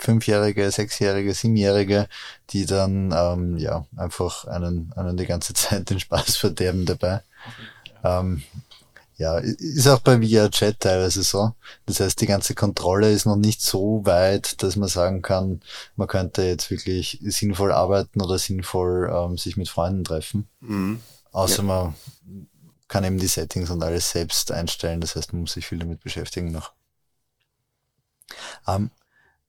Fünfjährige, 0.00 0.70
Sechsjährige, 0.70 1.34
Siebenjährige, 1.34 2.08
die 2.50 2.64
dann 2.64 3.12
ähm, 3.14 3.58
ja 3.58 3.84
einfach 3.96 4.46
einen, 4.46 4.92
einen 4.96 5.16
die 5.16 5.26
ganze 5.26 5.52
Zeit 5.54 5.90
den 5.90 6.00
Spaß 6.00 6.36
verderben 6.36 6.86
dabei. 6.86 7.22
Ähm, 8.04 8.42
ja, 9.20 9.36
ist 9.36 9.86
auch 9.86 10.00
bei 10.00 10.16
VR-Chat 10.16 10.80
teilweise 10.80 11.22
so. 11.22 11.52
Das 11.84 12.00
heißt, 12.00 12.18
die 12.22 12.26
ganze 12.26 12.54
Kontrolle 12.54 13.12
ist 13.12 13.26
noch 13.26 13.36
nicht 13.36 13.60
so 13.60 14.00
weit, 14.04 14.62
dass 14.62 14.76
man 14.76 14.88
sagen 14.88 15.20
kann, 15.20 15.60
man 15.94 16.08
könnte 16.08 16.42
jetzt 16.42 16.70
wirklich 16.70 17.18
sinnvoll 17.22 17.70
arbeiten 17.70 18.22
oder 18.22 18.38
sinnvoll 18.38 19.12
ähm, 19.14 19.36
sich 19.36 19.58
mit 19.58 19.68
Freunden 19.68 20.04
treffen. 20.04 20.48
Mhm. 20.60 21.00
Außer 21.32 21.58
ja. 21.58 21.62
man 21.64 21.94
kann 22.88 23.04
eben 23.04 23.18
die 23.18 23.26
Settings 23.26 23.68
und 23.68 23.82
alles 23.82 24.10
selbst 24.10 24.50
einstellen. 24.52 25.02
Das 25.02 25.16
heißt, 25.16 25.34
man 25.34 25.42
muss 25.42 25.52
sich 25.52 25.66
viel 25.66 25.78
damit 25.78 26.02
beschäftigen 26.02 26.50
noch. 26.50 26.72
Ähm, 28.66 28.90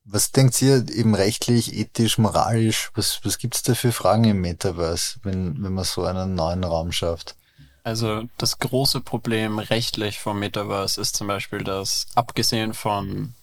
was 0.03 0.34
denkt 0.34 0.62
ihr 0.62 0.86
eben 0.89 1.15
rechtlich, 1.15 1.74
ethisch, 1.74 2.17
moralisch? 2.17 2.91
Was, 2.96 3.22
was 3.24 3.38
gibt's 3.38 3.63
da 3.63 3.74
für 3.74 3.93
Fragen 3.93 4.25
im 4.25 4.41
Metaverse, 4.41 5.20
wenn, 5.24 5.63
wenn 5.63 5.74
man 5.74 5.86
so 5.86 6.03
einen 6.03 6.36
neuen 6.36 6.65
Raum 6.65 6.91
schafft? 6.91 7.36
Also 7.83 8.23
das 8.38 8.59
große 8.59 9.01
Problem 9.01 9.57
rechtlich 9.59 10.19
vom 10.19 10.39
Metaverse 10.39 11.01
ist 11.01 11.15
zum 11.15 11.27
Beispiel, 11.27 11.63
dass 11.63 12.05
abgesehen 12.15 12.73
von 12.73 13.33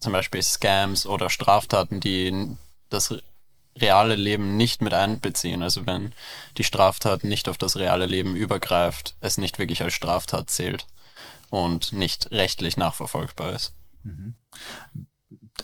zum 0.00 0.12
Beispiel 0.12 0.42
Scams 0.42 1.06
oder 1.06 1.30
Straftaten, 1.30 2.00
die 2.00 2.56
das 2.88 3.14
reale 3.76 4.16
Leben 4.16 4.56
nicht 4.56 4.82
mit 4.82 4.94
einbeziehen, 4.94 5.62
also 5.62 5.86
wenn 5.86 6.12
die 6.56 6.64
Straftat 6.64 7.24
nicht 7.24 7.48
auf 7.48 7.58
das 7.58 7.76
reale 7.76 8.06
Leben 8.06 8.34
übergreift, 8.34 9.14
es 9.20 9.38
nicht 9.38 9.58
wirklich 9.58 9.82
als 9.82 9.94
Straftat 9.94 10.50
zählt 10.50 10.86
und 11.50 11.92
nicht 11.92 12.30
rechtlich 12.32 12.76
nachverfolgbar 12.76 13.52
ist. 13.52 13.72
Mhm. 14.02 14.34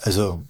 Also 0.02 0.42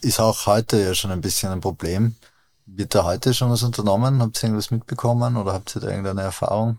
ist 0.00 0.20
auch 0.20 0.46
heute 0.46 0.82
ja 0.82 0.94
schon 0.94 1.10
ein 1.10 1.20
bisschen 1.20 1.52
ein 1.52 1.60
Problem. 1.60 2.16
Wird 2.64 2.94
da 2.94 3.04
heute 3.04 3.34
schon 3.34 3.50
was 3.50 3.62
unternommen? 3.62 4.22
Habt 4.22 4.38
ihr 4.38 4.44
irgendwas 4.44 4.70
mitbekommen 4.70 5.36
oder 5.36 5.52
habt 5.52 5.74
ihr 5.76 5.80
da 5.80 5.88
irgendeine 5.88 6.22
Erfahrung? 6.22 6.78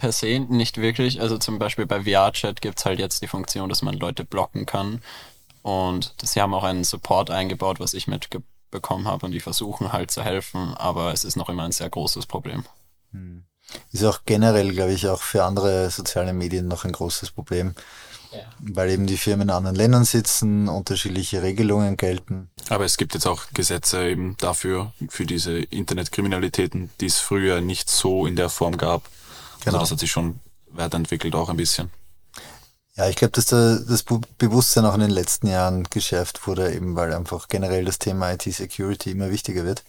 Per 0.00 0.12
se 0.12 0.40
nicht 0.40 0.78
wirklich. 0.78 1.20
Also 1.20 1.36
zum 1.36 1.58
Beispiel 1.58 1.84
bei 1.84 2.02
VR-Chat 2.02 2.62
gibt's 2.62 2.86
halt 2.86 2.98
jetzt 2.98 3.20
die 3.20 3.28
Funktion, 3.28 3.68
dass 3.68 3.82
man 3.82 3.94
Leute 3.94 4.24
blocken 4.24 4.64
kann. 4.64 5.02
Und 5.62 6.14
sie 6.22 6.40
haben 6.40 6.54
auch 6.54 6.64
einen 6.64 6.84
Support 6.84 7.30
eingebaut, 7.30 7.80
was 7.80 7.92
ich 7.92 8.06
mitbekommen 8.06 9.06
habe. 9.06 9.26
Und 9.26 9.32
die 9.32 9.40
versuchen 9.40 9.92
halt 9.92 10.10
zu 10.10 10.24
helfen, 10.24 10.74
aber 10.74 11.12
es 11.12 11.24
ist 11.24 11.36
noch 11.36 11.50
immer 11.50 11.64
ein 11.64 11.72
sehr 11.72 11.90
großes 11.90 12.24
Problem. 12.24 12.64
Hm. 13.12 13.44
Ist 13.92 14.04
auch 14.04 14.20
generell, 14.24 14.72
glaube 14.72 14.92
ich, 14.92 15.06
auch 15.06 15.20
für 15.20 15.44
andere 15.44 15.90
soziale 15.90 16.32
Medien 16.32 16.66
noch 16.66 16.84
ein 16.84 16.92
großes 16.92 17.30
Problem. 17.30 17.74
Ja. 18.32 18.40
Weil 18.58 18.90
eben 18.90 19.06
die 19.06 19.18
Firmen 19.18 19.48
in 19.48 19.54
anderen 19.54 19.76
Ländern 19.76 20.04
sitzen, 20.04 20.68
unterschiedliche 20.68 21.42
Regelungen 21.42 21.96
gelten. 21.96 22.48
Aber 22.68 22.84
es 22.84 22.96
gibt 22.96 23.14
jetzt 23.14 23.26
auch 23.26 23.42
Gesetze 23.52 24.08
eben 24.08 24.36
dafür, 24.38 24.92
für 25.08 25.26
diese 25.26 25.58
Internetkriminalitäten, 25.58 26.90
die 27.00 27.06
es 27.06 27.18
früher 27.18 27.60
nicht 27.60 27.90
so 27.90 28.26
in 28.26 28.36
der 28.36 28.48
Form 28.48 28.78
gab. 28.78 29.02
Also 29.60 29.70
genau. 29.70 29.78
Also 29.78 29.84
das 29.84 29.90
hat 29.92 30.00
sich 30.00 30.10
schon 30.10 30.40
weiterentwickelt 30.68 31.34
auch 31.34 31.48
ein 31.48 31.56
bisschen. 31.56 31.90
Ja, 32.96 33.08
ich 33.08 33.16
glaube, 33.16 33.32
dass 33.32 33.46
da 33.46 33.78
das 33.78 34.02
Bewusstsein 34.02 34.84
auch 34.84 34.94
in 34.94 35.00
den 35.00 35.10
letzten 35.10 35.46
Jahren 35.46 35.84
geschärft 35.84 36.46
wurde, 36.46 36.74
eben 36.74 36.96
weil 36.96 37.14
einfach 37.14 37.48
generell 37.48 37.84
das 37.84 37.98
Thema 37.98 38.32
IT-Security 38.32 39.12
immer 39.12 39.30
wichtiger 39.30 39.64
wird. 39.64 39.84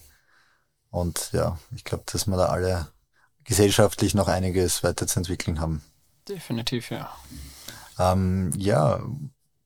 Und 0.90 1.30
ja, 1.32 1.58
ich 1.74 1.84
glaube, 1.84 2.04
dass 2.06 2.26
wir 2.26 2.36
da 2.36 2.46
alle 2.46 2.88
gesellschaftlich 3.44 4.14
noch 4.14 4.28
einiges 4.28 4.82
weiterzuentwickeln 4.82 5.60
haben. 5.60 5.82
Definitiv, 6.28 6.90
ja. 6.90 7.10
Ähm, 7.98 8.52
ja, 8.56 9.00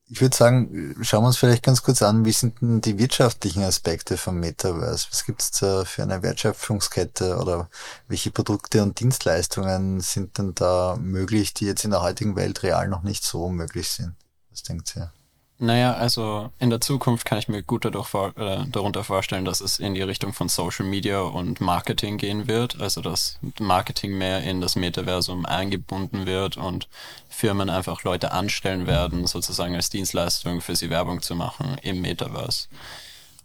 ich 0.09 0.21
würde 0.21 0.37
sagen, 0.37 0.95
schauen 1.03 1.25
wir 1.25 1.29
uns 1.29 1.37
vielleicht 1.37 1.65
ganz 1.65 1.83
kurz 1.83 2.01
an, 2.01 2.25
wie 2.25 2.33
sind 2.33 2.61
denn 2.61 2.81
die 2.81 2.99
wirtschaftlichen 2.99 3.63
Aspekte 3.65 4.17
vom 4.17 4.39
Metaverse? 4.39 5.09
Was 5.11 5.25
gibt 5.25 5.43
es 5.43 5.51
da 5.51 5.85
für 5.85 6.03
eine 6.05 6.23
Wertschöpfungskette 6.23 7.37
oder 7.39 7.69
welche 8.07 8.31
Produkte 8.31 8.83
und 8.83 9.01
Dienstleistungen 9.01 10.01
sind 10.01 10.39
denn 10.39 10.55
da 10.55 10.97
möglich, 11.01 11.55
die 11.55 11.67
jetzt 11.67 11.85
in 11.85 11.91
der 11.91 12.03
heutigen 12.03 12.37
Welt 12.37 12.63
real 12.63 12.89
noch 12.89 13.03
nicht 13.03 13.25
so 13.25 13.49
möglich 13.49 13.89
sind? 13.91 14.15
Was 14.51 14.63
denkt 14.63 14.95
ihr? 14.97 15.13
Naja, 15.59 15.95
also 15.95 16.51
in 16.59 16.69
der 16.69 16.83
Zukunft 16.83 17.25
kann 17.25 17.39
ich 17.39 17.49
mir 17.49 17.63
gut 17.63 17.87
dadurch 17.87 18.13
äh, 18.15 18.67
darunter 18.71 19.05
vorstellen, 19.05 19.47
dass 19.47 19.63
es 19.63 19.79
in 19.79 19.95
die 19.95 20.03
Richtung 20.03 20.35
von 20.35 20.51
Social 20.51 20.85
Media 20.85 21.21
und 21.21 21.63
Marketing 21.63 22.19
gehen 22.19 22.47
wird. 22.47 22.79
Also 22.79 23.01
dass 23.01 23.39
Marketing 23.59 24.19
mehr 24.19 24.43
in 24.43 24.61
das 24.61 24.77
Metaversum 24.77 25.47
eingebunden 25.47 26.27
wird 26.27 26.59
und 26.59 26.89
Firmen 27.31 27.71
einfach 27.71 28.05
Leute 28.05 28.33
anstellen 28.33 28.87
werden, 28.87 29.27
sozusagen 29.27 29.75
als 29.75 29.89
Dienstleistung 29.89 30.61
für 30.61 30.77
sie 30.77 30.91
Werbung 30.91 31.23
zu 31.23 31.35
machen 31.35 31.79
im 31.83 32.03
Metaverse. 32.03 32.69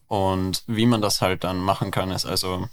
Und 0.09 0.63
wie 0.67 0.87
man 0.87 1.01
das 1.01 1.21
halt 1.21 1.45
dann 1.45 1.59
machen 1.59 1.91
kann, 1.91 2.11
ist 2.11 2.25
also 2.25 2.67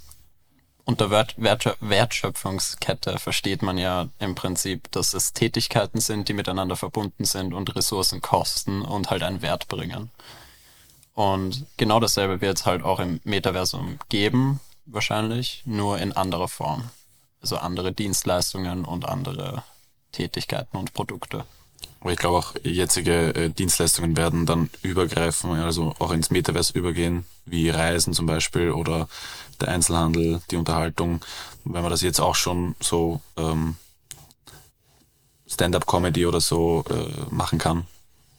unter 0.88 1.11
Wert, 1.11 1.37
Wertschöpfungskette 1.80 3.18
versteht 3.18 3.61
man 3.61 3.76
ja 3.76 4.09
im 4.18 4.35
Prinzip, 4.35 4.90
dass 4.90 5.12
es 5.12 5.35
Tätigkeiten 5.35 6.00
sind, 6.00 6.30
die 6.30 6.33
miteinander 6.33 6.76
verbunden 6.76 7.26
sind 7.26 7.52
und 7.52 7.76
Ressourcen 7.76 8.23
kosten 8.23 8.80
und 8.80 9.11
halt 9.11 9.23
einen 9.23 9.42
Wert 9.42 9.68
bringen. 9.68 10.11
Und 11.12 11.66
genau 11.76 12.00
dasselbe 12.00 12.40
wird 12.40 12.59
es 12.59 12.64
halt 12.64 12.83
auch 12.83 13.00
im 13.00 13.21
Metaversum 13.25 13.99
geben, 14.09 14.61
wahrscheinlich, 14.87 15.62
nur 15.66 15.99
in 15.99 16.12
anderer 16.14 16.49
Form. 16.49 16.88
Also 17.42 17.59
andere 17.59 17.92
Dienstleistungen 17.92 18.87
und 18.87 19.04
andere 19.07 19.64
Tätigkeiten 20.12 20.78
und 20.78 20.95
Produkte. 20.95 21.45
Aber 22.00 22.12
ich 22.12 22.18
glaube 22.18 22.38
auch 22.38 22.54
jetzige 22.62 23.34
äh, 23.34 23.50
Dienstleistungen 23.50 24.16
werden 24.16 24.46
dann 24.46 24.70
übergreifen, 24.82 25.50
also 25.52 25.94
auch 25.98 26.12
ins 26.12 26.30
Metaverse 26.30 26.72
übergehen, 26.78 27.24
wie 27.44 27.70
Reisen 27.70 28.12
zum 28.12 28.26
Beispiel 28.26 28.70
oder 28.70 29.08
der 29.60 29.68
Einzelhandel, 29.68 30.40
die 30.50 30.56
Unterhaltung, 30.56 31.20
wenn 31.64 31.82
man 31.82 31.90
das 31.90 32.02
jetzt 32.02 32.20
auch 32.20 32.36
schon 32.36 32.76
so 32.80 33.20
ähm, 33.36 33.76
Stand-up-Comedy 35.48 36.26
oder 36.26 36.40
so 36.40 36.84
äh, 36.88 37.34
machen 37.34 37.58
kann. 37.58 37.86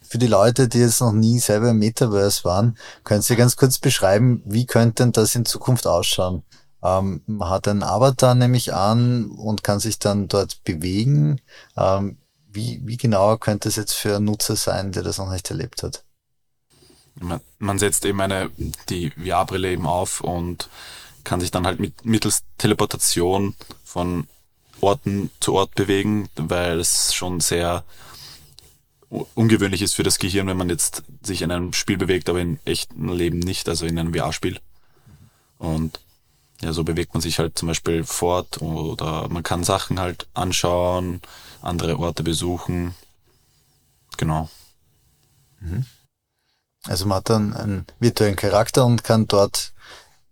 Für 0.01 0.17
die 0.17 0.27
Leute, 0.27 0.67
die 0.67 0.79
jetzt 0.79 1.01
noch 1.01 1.11
nie 1.11 1.39
selber 1.39 1.71
im 1.71 1.79
Metaverse 1.79 2.43
waren, 2.45 2.77
können 3.03 3.21
Sie 3.21 3.35
ganz 3.35 3.57
kurz 3.57 3.77
beschreiben, 3.77 4.41
wie 4.45 4.65
könnte 4.65 5.03
denn 5.03 5.11
das 5.11 5.35
in 5.35 5.45
Zukunft 5.45 5.85
ausschauen? 5.85 6.43
Ähm, 6.81 7.21
man 7.27 7.49
hat 7.49 7.67
einen 7.67 7.83
Avatar 7.83 8.35
nämlich 8.35 8.73
an 8.73 9.29
und 9.31 9.63
kann 9.63 9.79
sich 9.79 9.99
dann 9.99 10.27
dort 10.27 10.63
bewegen. 10.63 11.41
Ähm, 11.75 12.17
wie, 12.51 12.81
wie 12.83 12.97
genauer 12.97 13.39
könnte 13.39 13.69
es 13.69 13.75
jetzt 13.75 13.93
für 13.93 14.15
einen 14.15 14.25
Nutzer 14.25 14.55
sein, 14.55 14.91
der 14.91 15.03
das 15.03 15.17
noch 15.17 15.31
nicht 15.31 15.49
erlebt 15.49 15.83
hat? 15.83 16.03
Man, 17.15 17.41
man 17.57 17.79
setzt 17.79 18.05
eben 18.05 18.21
eine, 18.21 18.49
die 18.89 19.11
VR-Brille 19.11 19.71
eben 19.71 19.85
auf 19.85 20.21
und 20.21 20.69
kann 21.23 21.41
sich 21.41 21.51
dann 21.51 21.65
halt 21.65 21.79
mit, 21.79 22.05
mittels 22.05 22.43
Teleportation 22.57 23.55
von 23.83 24.27
Orten 24.81 25.29
zu 25.39 25.53
Ort 25.55 25.75
bewegen, 25.75 26.29
weil 26.35 26.79
es 26.79 27.13
schon 27.13 27.39
sehr 27.39 27.83
ungewöhnlich 29.09 29.81
ist 29.81 29.95
für 29.95 30.03
das 30.03 30.19
Gehirn, 30.19 30.47
wenn 30.47 30.57
man 30.57 30.69
jetzt 30.69 31.03
sich 31.21 31.41
in 31.41 31.51
einem 31.51 31.73
Spiel 31.73 31.97
bewegt, 31.97 32.29
aber 32.29 32.39
in 32.39 32.59
echten 32.65 33.09
Leben 33.09 33.39
nicht, 33.39 33.67
also 33.67 33.85
in 33.85 33.97
einem 33.99 34.13
VR-Spiel. 34.13 34.59
Und 35.57 35.99
ja, 36.61 36.73
so 36.73 36.83
bewegt 36.83 37.13
man 37.13 37.21
sich 37.21 37.39
halt 37.39 37.57
zum 37.57 37.67
Beispiel 37.67 38.03
fort 38.03 38.61
oder 38.61 39.27
man 39.29 39.43
kann 39.43 39.63
Sachen 39.63 39.99
halt 39.99 40.27
anschauen, 40.33 41.21
andere 41.61 41.99
Orte 41.99 42.23
besuchen. 42.23 42.95
Genau. 44.17 44.49
Mhm. 45.59 45.85
Also 46.85 47.05
man 47.05 47.17
hat 47.17 47.29
dann 47.29 47.53
einen 47.53 47.85
virtuellen 47.99 48.35
Charakter 48.35 48.85
und 48.85 49.03
kann 49.03 49.27
dort 49.27 49.73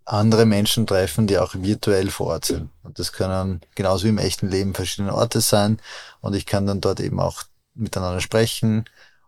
andere 0.06 0.46
Menschen 0.46 0.88
treffen, 0.88 1.28
die 1.28 1.38
auch 1.38 1.54
virtuell 1.54 2.10
vor 2.10 2.28
Ort 2.28 2.46
sind. 2.46 2.70
Und 2.84 2.98
das 2.98 3.12
können 3.12 3.62
genauso 3.76 4.06
wie 4.06 4.10
im 4.10 4.18
echten 4.18 4.50
Leben 4.50 4.74
verschiedene 4.74 5.14
Orte 5.14 5.42
sein. 5.42 5.80
Und 6.22 6.34
ich 6.34 6.46
kann 6.46 6.66
dann 6.66 6.80
dort 6.80 7.02
eben 7.02 7.20
auch 7.20 7.44
miteinander 7.74 8.22
sprechen. 8.22 8.86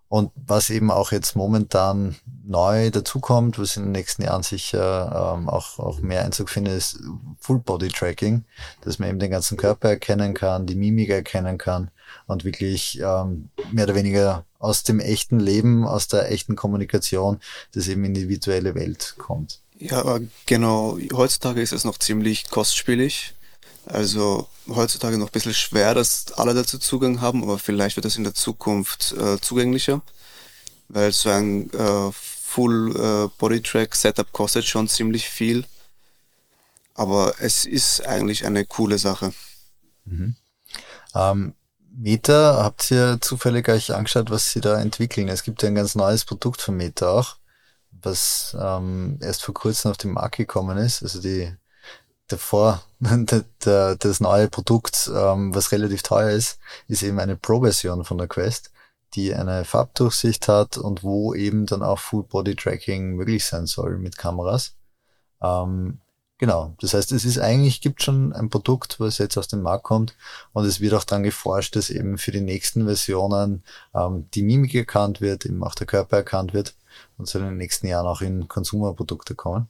Und 0.10 0.32
was 0.36 0.72
eben 0.72 0.90
auch 0.90 1.12
jetzt 1.12 1.36
momentan 1.36 2.16
neu 2.44 2.90
dazukommt, 2.90 3.60
was 3.60 3.78
in 3.78 3.84
den 3.84 3.92
nächsten 3.92 4.24
Jahren 4.24 4.42
sicher 4.42 5.36
ähm, 5.38 5.48
auch, 5.48 5.78
auch 5.78 6.00
mehr 6.00 6.26
Einzug 6.26 6.50
findet, 6.50 6.74
ist 6.78 7.00
Full 7.40 7.60
Body 7.60 7.90
Tracking, 7.90 8.44
dass 8.82 8.98
man 8.98 9.10
eben 9.10 9.20
den 9.20 9.30
ganzen 9.30 9.56
Körper 9.56 9.90
erkennen 9.90 10.34
kann, 10.34 10.66
die 10.66 10.76
Mimik 10.76 11.10
erkennen 11.10 11.60
kann 11.60 11.92
und 12.26 12.44
wirklich 12.44 13.00
ähm, 13.00 13.50
mehr 13.72 13.86
oder 13.86 13.94
weniger 13.94 14.46
aus 14.58 14.82
dem 14.82 15.00
echten 15.00 15.40
Leben, 15.40 15.86
aus 15.86 16.08
der 16.08 16.32
echten 16.32 16.56
Kommunikation, 16.56 17.40
das 17.74 17.88
eben 17.88 18.04
in 18.04 18.16
die 18.16 18.30
virtuelle 18.30 18.74
Welt 18.74 19.14
kommt. 19.20 19.60
Ja, 19.78 20.20
genau. 20.48 20.98
Heutzutage 21.14 21.62
ist 21.62 21.72
es 21.72 21.86
noch 21.86 22.00
ziemlich 22.00 22.50
kostspielig. 22.50 23.36
Also 23.86 24.48
heutzutage 24.68 25.18
noch 25.18 25.28
ein 25.28 25.32
bisschen 25.32 25.54
schwer, 25.54 25.94
dass 25.94 26.32
alle 26.34 26.54
dazu 26.54 26.78
Zugang 26.78 27.22
haben, 27.22 27.44
aber 27.44 27.58
vielleicht 27.58 27.96
wird 27.96 28.06
das 28.06 28.18
in 28.18 28.24
der 28.24 28.34
Zukunft 28.36 29.14
äh, 29.14 29.40
zugänglicher, 29.40 30.02
weil 30.90 31.12
so 31.12 31.30
ein 31.30 31.72
äh, 31.74 32.12
Full 32.12 33.30
äh, 33.42 34.24
kostet 34.32 34.66
schon 34.66 34.88
ziemlich 34.88 35.30
viel. 35.30 35.66
Aber 36.96 37.36
es 37.40 37.66
ist 37.66 38.06
eigentlich 38.06 38.46
eine 38.46 38.66
coole 38.66 38.98
Sache. 38.98 39.34
Mhm. 40.06 40.36
Ähm, 41.16 41.54
Meta, 41.92 42.64
habt 42.64 42.92
ihr 42.92 43.20
zufällig 43.22 43.68
euch 43.70 43.94
angeschaut, 43.94 44.30
was 44.30 44.52
sie 44.52 44.62
da 44.62 44.80
entwickeln? 44.80 45.30
Es 45.30 45.44
gibt 45.44 45.64
ja 45.64 45.70
ein 45.70 45.76
ganz 45.76 45.96
neues 45.96 46.26
Produkt 46.26 46.62
von 46.62 46.78
Meta 46.78 47.10
auch 47.10 47.40
was 48.02 48.56
ähm, 48.60 49.18
erst 49.22 49.44
vor 49.44 49.54
kurzem 49.54 49.92
auf 49.92 49.98
den 49.98 50.12
Markt 50.12 50.38
gekommen 50.38 50.78
ist. 50.78 51.04
Also 51.04 51.22
die 51.22 51.54
davor 52.30 52.84
das 53.00 54.20
neue 54.20 54.48
Produkt, 54.48 55.10
ähm, 55.14 55.54
was 55.54 55.72
relativ 55.72 56.04
teuer 56.04 56.32
ist, 56.32 56.60
ist 56.88 57.04
eben 57.04 57.20
eine 57.20 57.36
Pro-Version 57.36 58.04
von 58.06 58.18
der 58.18 58.28
Quest, 58.28 58.72
die 59.16 59.34
eine 59.34 59.66
Farbdurchsicht 59.66 60.48
hat 60.48 60.78
und 60.78 61.04
wo 61.04 61.34
eben 61.34 61.66
dann 61.66 61.84
auch 61.84 62.00
Full 62.00 62.24
Body 62.24 62.56
Tracking 62.56 63.16
möglich 63.16 63.46
sein 63.46 63.66
soll 63.66 63.98
mit 63.98 64.18
Kameras. 64.18 64.76
Ähm, 65.42 66.00
genau. 66.38 66.76
Das 66.80 66.94
heißt, 66.94 67.12
es 67.12 67.26
ist 67.26 67.40
eigentlich, 67.40 67.82
gibt 67.82 68.04
schon 68.04 68.34
ein 68.34 68.50
Produkt, 68.50 69.00
was 69.00 69.18
jetzt 69.18 69.38
aus 69.38 69.48
dem 69.48 69.62
Markt 69.62 69.84
kommt 69.84 70.16
und 70.54 70.66
es 70.66 70.80
wird 70.80 70.94
auch 70.94 71.04
dann 71.04 71.24
geforscht, 71.24 71.76
dass 71.76 71.90
eben 71.90 72.18
für 72.18 72.32
die 72.32 72.42
nächsten 72.42 72.86
Versionen 72.86 73.64
ähm, 73.96 74.28
die 74.34 74.44
Mimik 74.44 74.76
erkannt 74.76 75.22
wird, 75.22 75.46
eben 75.46 75.64
auch 75.64 75.76
der 75.76 75.88
Körper 75.88 76.18
erkannt 76.18 76.54
wird 76.54 76.76
und 77.18 77.28
soll 77.28 77.42
in 77.42 77.50
den 77.50 77.58
nächsten 77.58 77.88
Jahren 77.88 78.08
auch 78.08 78.22
in 78.22 78.48
Konsumerprodukte 78.48 79.36
kommen? 79.36 79.68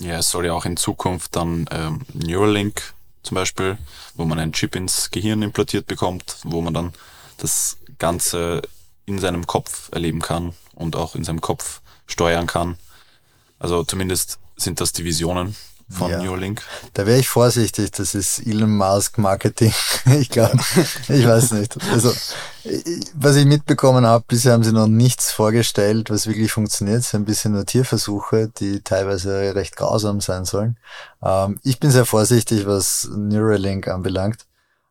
Ja, 0.00 0.18
es 0.18 0.30
soll 0.30 0.46
ja 0.46 0.52
auch 0.52 0.64
in 0.64 0.76
Zukunft 0.76 1.34
dann 1.34 1.66
ähm, 1.70 2.02
Neuralink 2.14 2.94
zum 3.22 3.34
Beispiel, 3.34 3.78
wo 4.14 4.24
man 4.24 4.38
einen 4.38 4.52
Chip 4.52 4.76
ins 4.76 5.10
Gehirn 5.10 5.42
implantiert 5.42 5.86
bekommt, 5.86 6.36
wo 6.44 6.60
man 6.60 6.72
dann 6.72 6.92
das 7.38 7.76
Ganze 7.98 8.62
in 9.06 9.18
seinem 9.18 9.46
Kopf 9.46 9.90
erleben 9.92 10.20
kann 10.20 10.54
und 10.74 10.94
auch 10.94 11.14
in 11.14 11.24
seinem 11.24 11.40
Kopf 11.40 11.80
steuern 12.06 12.46
kann. 12.46 12.78
Also 13.58 13.82
zumindest 13.84 14.38
sind 14.56 14.80
das 14.80 14.92
die 14.92 15.04
Visionen 15.04 15.56
von 15.90 16.10
ja. 16.10 16.22
Neuralink. 16.22 16.62
Da 16.94 17.06
wäre 17.06 17.18
ich 17.18 17.28
vorsichtig, 17.28 17.90
das 17.92 18.14
ist 18.14 18.46
Elon 18.46 18.76
Musk 18.76 19.18
Marketing. 19.18 19.72
ich 20.20 20.28
glaube, 20.28 20.58
ich 21.08 21.26
weiß 21.26 21.52
nicht. 21.52 21.78
Also, 21.90 22.12
was 23.14 23.36
ich 23.36 23.46
mitbekommen 23.46 24.06
habe, 24.06 24.24
bisher 24.28 24.52
haben 24.52 24.64
sie 24.64 24.72
noch 24.72 24.86
nichts 24.86 25.32
vorgestellt, 25.32 26.10
was 26.10 26.26
wirklich 26.26 26.52
funktioniert. 26.52 27.00
Es 27.00 27.10
sind 27.10 27.22
ein 27.22 27.24
bisschen 27.24 27.52
nur 27.52 27.64
Tierversuche, 27.64 28.50
die 28.58 28.82
teilweise 28.82 29.54
recht 29.54 29.76
grausam 29.76 30.20
sein 30.20 30.44
sollen. 30.44 30.76
Ähm, 31.22 31.58
ich 31.62 31.80
bin 31.80 31.90
sehr 31.90 32.04
vorsichtig, 32.04 32.66
was 32.66 33.08
Neuralink 33.10 33.88
anbelangt. 33.88 34.46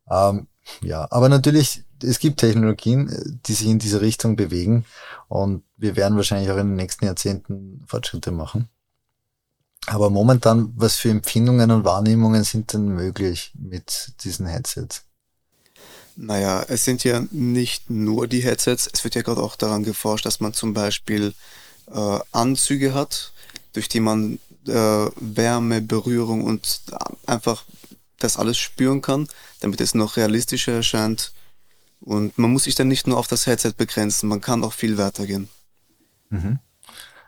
Ähm, 0.10 0.48
ja, 0.82 1.08
aber 1.12 1.30
natürlich, 1.30 1.84
es 2.04 2.20
gibt 2.20 2.40
Technologien, 2.40 3.40
die 3.46 3.54
sich 3.54 3.68
in 3.68 3.80
diese 3.80 4.02
Richtung 4.02 4.36
bewegen 4.36 4.86
und 5.28 5.64
wir 5.78 5.96
werden 5.96 6.18
wahrscheinlich 6.18 6.50
auch 6.52 6.58
in 6.58 6.68
den 6.68 6.76
nächsten 6.76 7.06
Jahrzehnten 7.06 7.84
Fortschritte 7.88 8.32
machen. 8.32 8.70
Aber 9.88 10.10
momentan, 10.10 10.74
was 10.76 10.98
für 10.98 11.10
Empfindungen 11.10 11.72
und 11.72 11.86
Wahrnehmungen 11.86 12.44
sind 12.44 12.74
denn 12.74 12.90
möglich 12.90 13.54
mit 13.58 14.12
diesen 14.24 14.46
Headsets? 14.46 15.04
Naja, 16.18 16.66
es 16.68 16.84
sind 16.84 17.06
ja 17.06 17.24
nicht 17.32 17.90
nur 17.90 18.28
die 18.28 18.42
Headsets, 18.42 18.90
es 18.92 19.06
wird 19.06 19.16
ja 19.16 19.22
gerade 19.22 19.42
auch 19.42 19.56
daran 19.56 19.84
geforscht, 19.84 20.26
dass 20.26 20.42
man 20.42 20.54
zum 20.54 20.74
Beispiel 20.74 21.34
äh, 21.90 22.20
Anzüge 22.34 22.94
hat, 22.94 23.32
durch 23.72 23.88
die 23.88 24.02
man 24.02 24.40
äh, 24.68 24.72
Wärme, 25.16 25.82
Berührung 25.82 26.44
und 26.44 26.82
einfach 27.26 27.64
das 28.20 28.36
alles 28.36 28.58
spüren 28.58 29.02
kann, 29.02 29.30
damit 29.62 29.80
es 29.80 29.94
noch 29.94 30.18
realistischer 30.18 30.74
erscheint. 30.74 31.32
Und 32.02 32.38
man 32.38 32.52
muss 32.52 32.64
sich 32.64 32.76
dann 32.76 32.90
nicht 32.90 33.08
nur 33.08 33.18
auf 33.18 33.28
das 33.28 33.48
Headset 33.48 33.74
begrenzen, 33.78 34.28
man 34.28 34.42
kann 34.42 34.66
auch 34.66 34.74
viel 34.74 34.98
weiter 34.98 35.26
gehen. 35.26 35.48
Mhm. 36.30 36.60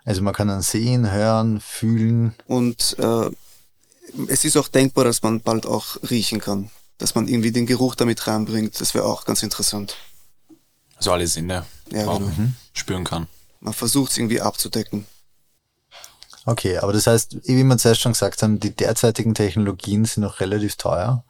Also 0.10 0.24
man 0.24 0.34
kann 0.34 0.48
dann 0.48 0.63
sehen, 0.63 1.12
hören, 1.12 1.62
fühlen. 1.62 2.34
Und 2.48 2.96
äh, 2.98 3.30
es 4.28 4.44
ist 4.44 4.58
auch 4.58 4.68
denkbar, 4.68 5.04
dass 5.04 5.22
man 5.22 5.39
bald 5.39 5.68
auch 5.68 5.98
riechen 6.10 6.39
kann. 6.39 6.72
Dass 6.98 7.13
man 7.13 7.28
irgendwie 7.28 7.51
den 7.51 7.68
Geruch 7.68 7.94
damit 7.94 8.25
reinbringt. 8.25 8.82
Das 8.82 8.96
wäre 8.96 9.06
auch 9.06 9.24
ganz 9.25 9.44
interessant. 9.44 9.98
Also 10.96 11.12
alle 11.12 11.28
Sinne 11.28 11.63
ja, 11.92 12.06
genau. 12.06 12.22
mhm. 12.22 12.56
spüren 12.74 13.04
kann. 13.04 13.28
Man 13.60 13.75
versucht 13.75 14.10
es 14.10 14.18
irgendwie 14.18 14.42
abzudecken. 14.42 15.06
Okay, 16.44 16.80
aber 16.80 16.92
das 16.92 17.06
heißt, 17.06 17.48
wie 17.48 17.63
wir 17.63 17.78
zuerst 17.78 18.01
schon 18.01 18.13
gesagt 18.13 18.42
haben, 18.42 18.60
die 18.60 18.75
derzeitigen 18.75 19.36
Technologien 19.36 20.06
sind 20.06 20.24
noch 20.24 20.39
relativ 20.39 20.75
teuer. 20.78 21.24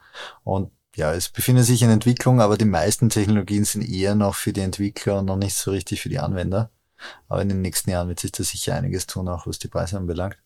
Und 0.46 0.72
ja, 0.96 1.14
es 1.14 1.28
befindet 1.28 1.66
sich 1.66 1.82
in 1.82 1.90
Entwicklung, 1.90 2.40
aber 2.40 2.58
die 2.58 2.64
meisten 2.64 3.10
Technologien 3.10 3.66
sind 3.66 3.82
eher 3.82 4.16
noch 4.16 4.36
für 4.36 4.54
die 4.54 4.62
Entwickler 4.62 5.20
und 5.20 5.26
noch 5.26 5.36
nicht 5.36 5.58
so 5.58 5.72
richtig 5.72 6.00
für 6.00 6.08
die 6.08 6.20
Anwender. 6.20 6.72
Aber 7.28 7.42
in 7.42 7.50
den 7.50 7.62
nächsten 7.62 7.90
Jahren 7.90 8.08
wird 8.08 8.20
sich 8.20 8.32
da 8.32 8.44
sicher 8.44 8.76
einiges 8.76 9.08
tun, 9.08 9.28
auch 9.28 9.48
was 9.48 9.60
die 9.60 9.68
Preise 9.68 9.98
anbelangt. 9.98 10.38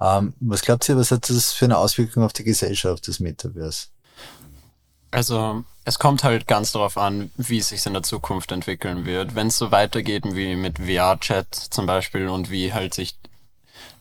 Ähm, 0.00 0.34
was 0.40 0.62
glaubt 0.62 0.88
ihr, 0.88 0.96
was 0.96 1.10
hat 1.10 1.30
das 1.30 1.52
für 1.52 1.66
eine 1.66 1.78
Auswirkung 1.78 2.24
auf 2.24 2.32
die 2.32 2.44
Gesellschaft, 2.44 3.06
das 3.06 3.20
Metaverse? 3.20 3.88
Also 5.12 5.64
es 5.84 5.98
kommt 5.98 6.22
halt 6.22 6.46
ganz 6.46 6.72
darauf 6.72 6.96
an, 6.96 7.30
wie 7.36 7.58
es 7.58 7.68
sich 7.68 7.84
in 7.86 7.94
der 7.94 8.02
Zukunft 8.02 8.52
entwickeln 8.52 9.06
wird. 9.06 9.34
Wenn 9.34 9.48
es 9.48 9.58
so 9.58 9.70
weitergeht 9.70 10.24
wie 10.24 10.54
mit 10.54 10.78
VR-Chat 10.78 11.54
zum 11.54 11.86
Beispiel 11.86 12.28
und 12.28 12.50
wie 12.50 12.72
halt 12.72 12.94
sich 12.94 13.16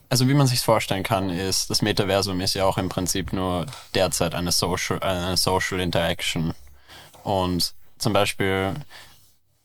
also 0.09 0.27
wie 0.27 0.33
man 0.33 0.47
sich 0.47 0.61
vorstellen 0.61 1.03
kann, 1.03 1.29
ist, 1.29 1.69
das 1.69 1.83
Metaversum 1.83 2.41
ist 2.41 2.55
ja 2.55 2.65
auch 2.65 2.79
im 2.79 2.89
Prinzip 2.89 3.31
nur 3.31 3.67
derzeit 3.93 4.33
eine 4.33 4.51
Social, 4.51 4.99
eine 5.01 5.37
Social 5.37 5.79
Interaction. 5.79 6.55
Und 7.23 7.73
zum 7.99 8.13
Beispiel, 8.13 8.73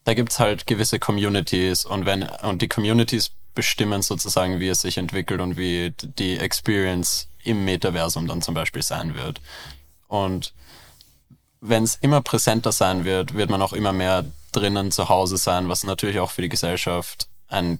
da 0.04 0.14
gibt's 0.14 0.38
halt 0.38 0.66
gewisse 0.66 0.98
Communities 0.98 1.84
und 1.84 2.06
wenn, 2.06 2.22
und 2.22 2.62
die 2.62 2.68
Communities 2.68 3.30
bestimmen 3.54 4.02
sozusagen, 4.02 4.60
wie 4.60 4.68
es 4.68 4.82
sich 4.82 4.98
entwickelt 4.98 5.40
und 5.40 5.56
wie 5.56 5.94
die 5.96 6.38
Experience 6.38 7.28
im 7.42 7.64
Metaversum 7.64 8.26
dann 8.26 8.42
zum 8.42 8.54
Beispiel 8.54 8.82
sein 8.82 9.14
wird. 9.14 9.40
Und 10.08 10.52
wenn 11.60 11.84
es 11.84 11.96
immer 11.96 12.20
präsenter 12.20 12.72
sein 12.72 13.04
wird, 13.04 13.34
wird 13.34 13.50
man 13.50 13.62
auch 13.62 13.72
immer 13.72 13.92
mehr 13.92 14.24
drinnen 14.52 14.92
zu 14.92 15.08
Hause 15.08 15.36
sein, 15.36 15.68
was 15.68 15.84
natürlich 15.84 16.18
auch 16.20 16.30
für 16.30 16.42
die 16.42 16.48
Gesellschaft 16.48 17.28
ein 17.48 17.78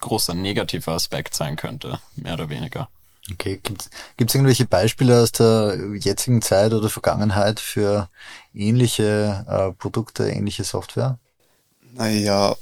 großer 0.00 0.34
negativer 0.34 0.92
Aspekt 0.92 1.34
sein 1.34 1.56
könnte, 1.56 2.00
mehr 2.16 2.34
oder 2.34 2.48
weniger. 2.48 2.88
Okay, 3.30 3.60
gibt's 3.62 3.88
gibt's 4.16 4.34
irgendwelche 4.34 4.66
Beispiele 4.66 5.22
aus 5.22 5.30
der 5.32 5.78
jetzigen 5.94 6.42
Zeit 6.42 6.72
oder 6.72 6.88
Vergangenheit 6.88 7.60
für 7.60 8.08
ähnliche 8.52 9.44
äh, 9.48 9.72
Produkte, 9.72 10.28
ähnliche 10.28 10.64
Software? 10.64 11.18
Naja, 11.94 12.56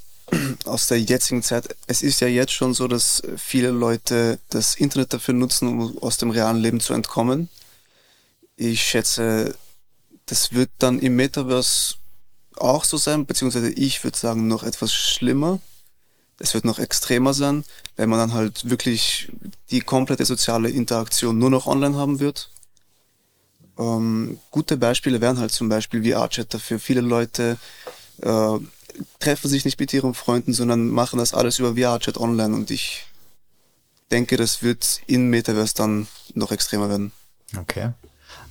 aus 0.65 0.89
der 0.89 1.01
jetzigen 1.01 1.43
Zeit, 1.43 1.77
es 1.87 2.03
ist 2.03 2.21
ja 2.21 2.27
jetzt 2.27 2.53
schon 2.53 2.75
so, 2.75 2.89
dass 2.89 3.23
viele 3.37 3.71
Leute 3.71 4.39
das 4.49 4.75
Internet 4.75 5.13
dafür 5.13 5.35
nutzen, 5.35 5.69
um 5.69 5.99
aus 5.99 6.19
dem 6.19 6.31
realen 6.31 6.61
Leben 6.61 6.81
zu 6.81 6.95
entkommen. 6.95 7.49
Ich 8.57 8.83
schätze, 8.83 9.55
das 10.27 10.53
wird 10.53 10.71
dann 10.79 10.99
im 10.99 11.17
Metaverse 11.17 11.95
auch 12.57 12.85
so 12.85 12.97
sein, 12.97 13.25
beziehungsweise 13.25 13.71
ich 13.71 14.03
würde 14.03 14.19
sagen 14.19 14.49
noch 14.49 14.65
etwas 14.65 14.93
schlimmer. 14.93 15.61
Es 16.39 16.55
wird 16.55 16.65
noch 16.65 16.79
extremer 16.79 17.33
sein, 17.33 17.65
wenn 17.97 18.09
man 18.09 18.19
dann 18.19 18.35
halt 18.35 18.69
wirklich 18.69 19.31
die 19.71 19.81
komplette 19.81 20.25
soziale 20.25 20.71
Interaktion 20.71 21.39
nur 21.39 21.51
noch 21.51 21.67
online 21.67 21.97
haben 21.97 22.19
wird. 22.19 22.51
Ähm, 23.79 24.39
gute 24.51 24.77
Beispiele 24.77 25.21
wären 25.21 25.39
halt 25.39 25.53
zum 25.53 25.69
Beispiel 25.69 26.03
VR-Chat 26.03 26.53
dafür. 26.53 26.79
Viele 26.79 27.01
Leute 27.03 27.59
äh, 28.23 28.59
treffen 29.19 29.49
sich 29.49 29.65
nicht 29.65 29.79
mit 29.79 29.93
ihren 29.93 30.15
Freunden, 30.15 30.53
sondern 30.53 30.89
machen 30.89 31.19
das 31.19 31.35
alles 31.35 31.59
über 31.59 31.75
VR-Chat 31.77 32.19
online 32.19 32.55
und 32.55 32.71
ich 32.71 33.07
denke, 34.11 34.37
das 34.37 34.63
wird 34.63 35.01
in 35.07 35.29
Metaverse 35.29 35.75
dann 35.75 36.07
noch 36.35 36.51
extremer 36.51 36.89
werden. 36.89 37.13
Okay. 37.57 37.93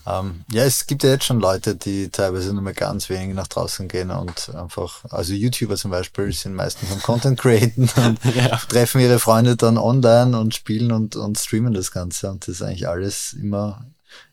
Ähm, 0.07 0.43
ja, 0.51 0.63
es 0.63 0.87
gibt 0.87 1.03
ja 1.03 1.11
jetzt 1.11 1.25
schon 1.25 1.39
Leute, 1.39 1.75
die 1.75 2.09
teilweise 2.09 2.53
nur 2.53 2.61
mehr 2.61 2.73
ganz 2.73 3.09
wenig 3.09 3.35
nach 3.35 3.47
draußen 3.47 3.87
gehen 3.87 4.11
und 4.11 4.49
einfach, 4.55 5.05
also 5.09 5.33
YouTuber 5.33 5.75
zum 5.75 5.91
Beispiel 5.91 6.31
sind 6.31 6.55
meistens 6.55 6.91
am 6.91 7.01
Content 7.01 7.39
createn 7.39 7.89
und 7.95 8.35
ja. 8.35 8.57
treffen 8.69 9.01
ihre 9.01 9.19
Freunde 9.19 9.55
dann 9.55 9.77
online 9.77 10.39
und 10.39 10.55
spielen 10.55 10.91
und, 10.91 11.15
und 11.15 11.37
streamen 11.37 11.73
das 11.73 11.91
Ganze 11.91 12.31
und 12.31 12.47
das 12.47 12.55
ist 12.55 12.61
eigentlich 12.61 12.87
alles 12.87 13.33
immer, 13.33 13.85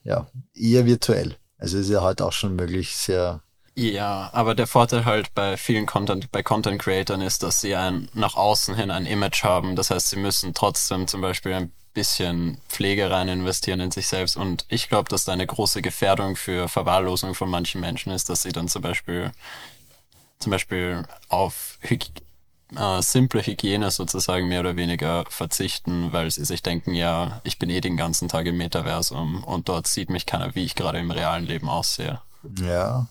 ja, 0.05 0.27
eher 0.55 0.87
virtuell. 0.87 1.37
Also 1.59 1.79
ist 1.79 1.90
ja 1.90 2.03
heute 2.03 2.25
auch 2.25 2.33
schon 2.33 2.57
möglich, 2.57 2.97
sehr 2.97 3.42
ja, 3.79 4.31
aber 4.33 4.55
der 4.55 4.67
Vorteil 4.67 5.05
halt 5.05 5.35
bei 5.35 5.59
vielen 5.59 5.85
Content, 5.85 6.33
bei 6.33 6.43
Content 6.43 6.81
Creatern 6.81 7.21
ist, 7.21 7.43
dass 7.43 7.61
sie 7.61 7.77
ein, 7.77 8.09
nach 8.15 8.35
außen 8.35 8.75
hin 8.75 8.91
ein 8.91 9.05
Image 9.05 9.45
haben. 9.45 9.77
Das 9.77 9.91
heißt, 9.91 10.09
sie 10.09 10.17
müssen 10.17 10.55
trotzdem 10.55 11.07
zum 11.07 11.21
Beispiel 11.21 11.53
ein 11.53 11.73
bisschen 11.93 12.59
Pflege 12.69 13.11
rein 13.11 13.29
investieren 13.29 13.81
in 13.81 13.91
sich 13.91 14.07
selbst. 14.07 14.39
Und 14.39 14.65
ich 14.69 14.89
glaube, 14.89 15.11
dass 15.11 15.25
da 15.25 15.33
eine 15.33 15.47
große 15.47 15.83
Gefährdung 15.83 16.37
für 16.37 16.69
Verwahrlosung 16.69 17.35
von 17.35 17.51
manchen 17.51 17.83
Menschen 17.83 18.12
ist, 18.12 18.31
dass 18.31 18.43
sie 18.43 18.53
dann 18.53 18.69
zum 18.69 18.81
Beispiel, 18.81 19.31
zum 20.39 20.53
Beispiel 20.53 21.05
auf 21.29 21.79
Hyg 21.81 22.07
äh, 22.75 23.03
simple 23.03 23.43
Hygiene 23.43 23.91
sozusagen 23.91 24.49
mehr 24.49 24.61
oder 24.61 24.77
weniger 24.77 25.25
verzichten, 25.29 26.12
weil 26.15 26.31
sie 26.31 26.47
sich 26.47 26.62
denken, 26.62 26.95
ja, 26.95 27.41
ich 27.45 27.59
bin 27.59 27.69
eh 27.69 27.83
den 27.83 27.99
ganzen 27.99 28.29
Tag 28.29 28.47
im 28.47 28.57
Metaversum 28.57 29.45
und 29.45 29.69
dort 29.69 29.87
sieht 29.87 30.09
mich 30.09 30.25
keiner, 30.25 30.55
wie 30.55 30.65
ich 30.65 30.75
gerade 30.75 30.99
im 30.99 31.11
realen 31.11 31.45
Leben 31.45 31.69
aussehe. 31.69 32.21
Ja, 32.59 33.07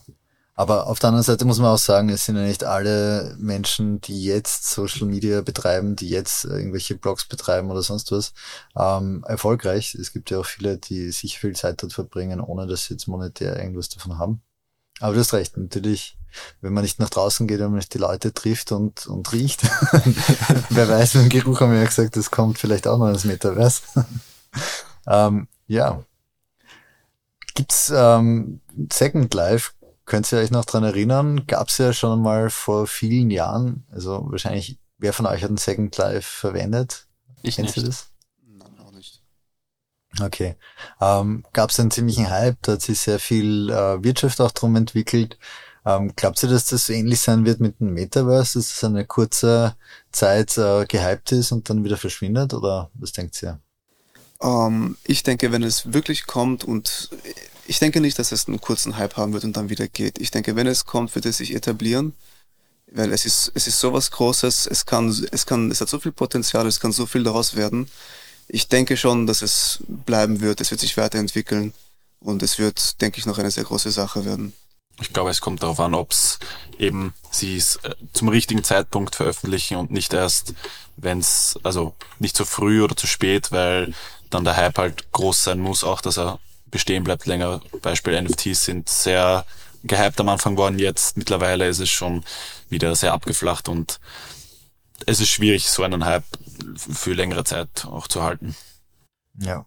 aber 0.58 0.86
auf 0.86 0.98
der 0.98 1.08
anderen 1.08 1.22
Seite 1.22 1.44
muss 1.44 1.58
man 1.58 1.68
auch 1.68 1.78
sagen, 1.78 2.08
es 2.08 2.24
sind 2.24 2.36
ja 2.36 2.42
nicht 2.42 2.64
alle 2.64 3.36
Menschen, 3.38 4.00
die 4.00 4.24
jetzt 4.24 4.70
Social 4.70 5.06
Media 5.06 5.42
betreiben, 5.42 5.96
die 5.96 6.08
jetzt 6.08 6.46
irgendwelche 6.46 6.96
Blogs 6.96 7.26
betreiben 7.26 7.70
oder 7.70 7.82
sonst 7.82 8.10
was, 8.10 8.32
ähm, 8.74 9.22
erfolgreich. 9.28 9.94
Es 9.94 10.14
gibt 10.14 10.30
ja 10.30 10.38
auch 10.38 10.46
viele, 10.46 10.78
die 10.78 11.10
sich 11.12 11.38
viel 11.38 11.54
Zeit 11.54 11.82
dort 11.82 11.92
verbringen, 11.92 12.40
ohne 12.40 12.66
dass 12.66 12.86
sie 12.86 12.94
jetzt 12.94 13.06
monetär 13.06 13.58
irgendwas 13.58 13.90
davon 13.90 14.18
haben. 14.18 14.40
Aber 15.00 15.12
du 15.12 15.20
hast 15.20 15.34
recht, 15.34 15.58
natürlich, 15.58 16.16
wenn 16.62 16.72
man 16.72 16.84
nicht 16.84 17.00
nach 17.00 17.10
draußen 17.10 17.46
geht, 17.46 17.60
wenn 17.60 17.66
man 17.68 17.76
nicht 17.76 17.92
die 17.92 17.98
Leute 17.98 18.32
trifft 18.32 18.72
und, 18.72 19.06
und 19.06 19.30
riecht, 19.34 19.60
wer 20.70 20.88
weiß, 20.88 21.16
mit 21.16 21.24
dem 21.24 21.28
Geruch 21.28 21.60
haben 21.60 21.72
wir 21.72 21.80
ja 21.80 21.86
gesagt, 21.86 22.16
das 22.16 22.30
kommt 22.30 22.58
vielleicht 22.58 22.86
auch 22.86 22.96
noch 22.96 23.10
ins 23.10 23.24
Metaverse. 23.24 23.82
ähm, 25.06 25.48
ja. 25.66 26.02
Gibt's 27.54 27.92
ähm, 27.94 28.60
Second 28.90 29.32
Life 29.34 29.72
Könnt 30.06 30.32
ihr 30.32 30.38
euch 30.38 30.52
noch 30.52 30.64
dran 30.64 30.84
erinnern? 30.84 31.46
Gab 31.46 31.68
es 31.68 31.78
ja 31.78 31.92
schon 31.92 32.22
mal 32.22 32.48
vor 32.48 32.86
vielen 32.86 33.30
Jahren. 33.30 33.84
Also 33.90 34.24
wahrscheinlich, 34.30 34.78
wer 34.98 35.12
von 35.12 35.26
euch 35.26 35.42
hat 35.42 35.50
ein 35.50 35.56
Second 35.56 35.96
Life 35.98 36.40
verwendet? 36.40 37.08
Ich 37.42 37.56
Kennt 37.56 37.68
nicht. 37.68 37.76
ihr 37.76 37.84
das? 37.84 38.06
Nein, 38.46 38.70
auch 38.78 38.92
nicht. 38.92 39.22
Okay. 40.20 40.54
Ähm, 41.00 41.44
Gab 41.52 41.70
es 41.70 41.80
einen 41.80 41.90
ziemlichen 41.90 42.30
Hype, 42.30 42.56
da 42.62 42.72
hat 42.72 42.82
sich 42.82 43.00
sehr 43.00 43.18
viel 43.18 43.68
äh, 43.70 44.02
Wirtschaft 44.02 44.40
auch 44.40 44.52
drum 44.52 44.76
entwickelt. 44.76 45.38
Ähm, 45.84 46.12
glaubt 46.14 46.40
ihr, 46.42 46.48
dass 46.48 46.66
das 46.66 46.86
so 46.86 46.92
ähnlich 46.92 47.20
sein 47.20 47.44
wird 47.44 47.60
mit 47.60 47.80
dem 47.80 47.92
Metaverse, 47.92 48.58
dass 48.60 48.72
es 48.72 48.84
eine 48.84 49.04
kurze 49.06 49.76
Zeit 50.12 50.56
äh, 50.56 50.84
gehypt 50.86 51.32
ist 51.32 51.50
und 51.50 51.68
dann 51.68 51.84
wieder 51.84 51.96
verschwindet? 51.96 52.54
Oder 52.54 52.90
was 52.94 53.12
denkt 53.12 53.42
ihr? 53.42 53.60
Ähm, 54.40 54.96
ich 55.04 55.24
denke, 55.24 55.50
wenn 55.50 55.64
es 55.64 55.92
wirklich 55.92 56.26
kommt 56.26 56.62
und 56.62 57.10
ich 57.68 57.78
denke 57.78 58.00
nicht, 58.00 58.18
dass 58.18 58.32
es 58.32 58.48
einen 58.48 58.60
kurzen 58.60 58.96
Hype 58.96 59.16
haben 59.16 59.32
wird 59.32 59.44
und 59.44 59.56
dann 59.56 59.68
wieder 59.68 59.88
geht. 59.88 60.18
Ich 60.18 60.30
denke, 60.30 60.56
wenn 60.56 60.66
es 60.66 60.84
kommt, 60.84 61.14
wird 61.14 61.26
es 61.26 61.38
sich 61.38 61.54
etablieren, 61.54 62.14
weil 62.90 63.12
es 63.12 63.24
ist, 63.26 63.52
es 63.54 63.66
ist 63.66 63.80
sowas 63.80 64.10
Großes, 64.10 64.66
es 64.66 64.86
kann, 64.86 65.08
es 65.30 65.46
kann, 65.46 65.70
es 65.70 65.80
hat 65.80 65.88
so 65.88 65.98
viel 65.98 66.12
Potenzial, 66.12 66.66
es 66.66 66.80
kann 66.80 66.92
so 66.92 67.06
viel 67.06 67.24
daraus 67.24 67.56
werden. 67.56 67.88
Ich 68.48 68.68
denke 68.68 68.96
schon, 68.96 69.26
dass 69.26 69.42
es 69.42 69.80
bleiben 69.86 70.40
wird, 70.40 70.60
es 70.60 70.70
wird 70.70 70.80
sich 70.80 70.96
weiterentwickeln 70.96 71.72
und 72.20 72.42
es 72.42 72.58
wird, 72.58 73.00
denke 73.00 73.18
ich, 73.18 73.26
noch 73.26 73.38
eine 73.38 73.50
sehr 73.50 73.64
große 73.64 73.90
Sache 73.90 74.24
werden. 74.24 74.52
Ich 75.00 75.12
glaube, 75.12 75.30
es 75.30 75.42
kommt 75.42 75.62
darauf 75.62 75.78
an, 75.80 75.94
ob 75.94 76.12
es 76.12 76.38
eben 76.78 77.12
sie 77.30 77.56
es 77.56 77.76
äh, 77.76 77.94
zum 78.14 78.28
richtigen 78.28 78.64
Zeitpunkt 78.64 79.14
veröffentlichen 79.14 79.76
und 79.76 79.90
nicht 79.90 80.14
erst, 80.14 80.54
wenn 80.96 81.18
es, 81.18 81.58
also 81.62 81.94
nicht 82.18 82.36
zu 82.36 82.46
früh 82.46 82.82
oder 82.82 82.96
zu 82.96 83.06
spät, 83.06 83.52
weil 83.52 83.92
dann 84.30 84.44
der 84.44 84.56
Hype 84.56 84.78
halt 84.78 85.12
groß 85.12 85.44
sein 85.44 85.58
muss, 85.58 85.84
auch 85.84 86.00
dass 86.00 86.16
er 86.16 86.38
bestehen 86.76 87.04
bleibt 87.04 87.24
länger. 87.24 87.62
Beispiel 87.80 88.20
NFTs 88.20 88.66
sind 88.66 88.90
sehr 88.90 89.46
gehypt 89.82 90.20
am 90.20 90.28
Anfang 90.28 90.58
worden, 90.58 90.78
jetzt 90.78 91.16
mittlerweile 91.16 91.66
ist 91.66 91.78
es 91.78 91.88
schon 91.88 92.22
wieder 92.68 92.94
sehr 92.94 93.14
abgeflacht 93.14 93.70
und 93.70 93.98
es 95.06 95.18
ist 95.18 95.30
schwierig, 95.30 95.70
so 95.70 95.84
einen 95.84 96.04
Hype 96.04 96.26
für 96.76 97.14
längere 97.14 97.44
Zeit 97.44 97.86
auch 97.86 98.08
zu 98.08 98.22
halten. 98.22 98.54
Ja. 99.40 99.64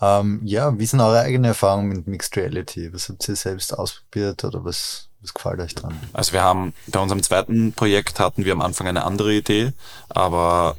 Ähm, 0.00 0.40
ja, 0.42 0.76
wie 0.76 0.86
sind 0.86 0.98
eure 0.98 1.20
eigenen 1.20 1.44
Erfahrungen 1.44 1.90
mit 1.90 2.08
Mixed 2.08 2.36
Reality? 2.36 2.92
Was 2.92 3.08
habt 3.08 3.28
ihr 3.28 3.36
selbst 3.36 3.72
ausprobiert 3.72 4.42
oder 4.42 4.64
was, 4.64 5.10
was 5.20 5.32
gefällt 5.32 5.60
euch 5.60 5.76
dran? 5.76 5.94
Also 6.12 6.32
wir 6.32 6.42
haben 6.42 6.74
bei 6.88 6.98
unserem 6.98 7.22
zweiten 7.22 7.72
Projekt 7.72 8.18
hatten 8.18 8.44
wir 8.44 8.52
am 8.52 8.62
Anfang 8.62 8.88
eine 8.88 9.04
andere 9.04 9.32
Idee, 9.32 9.74
aber 10.08 10.76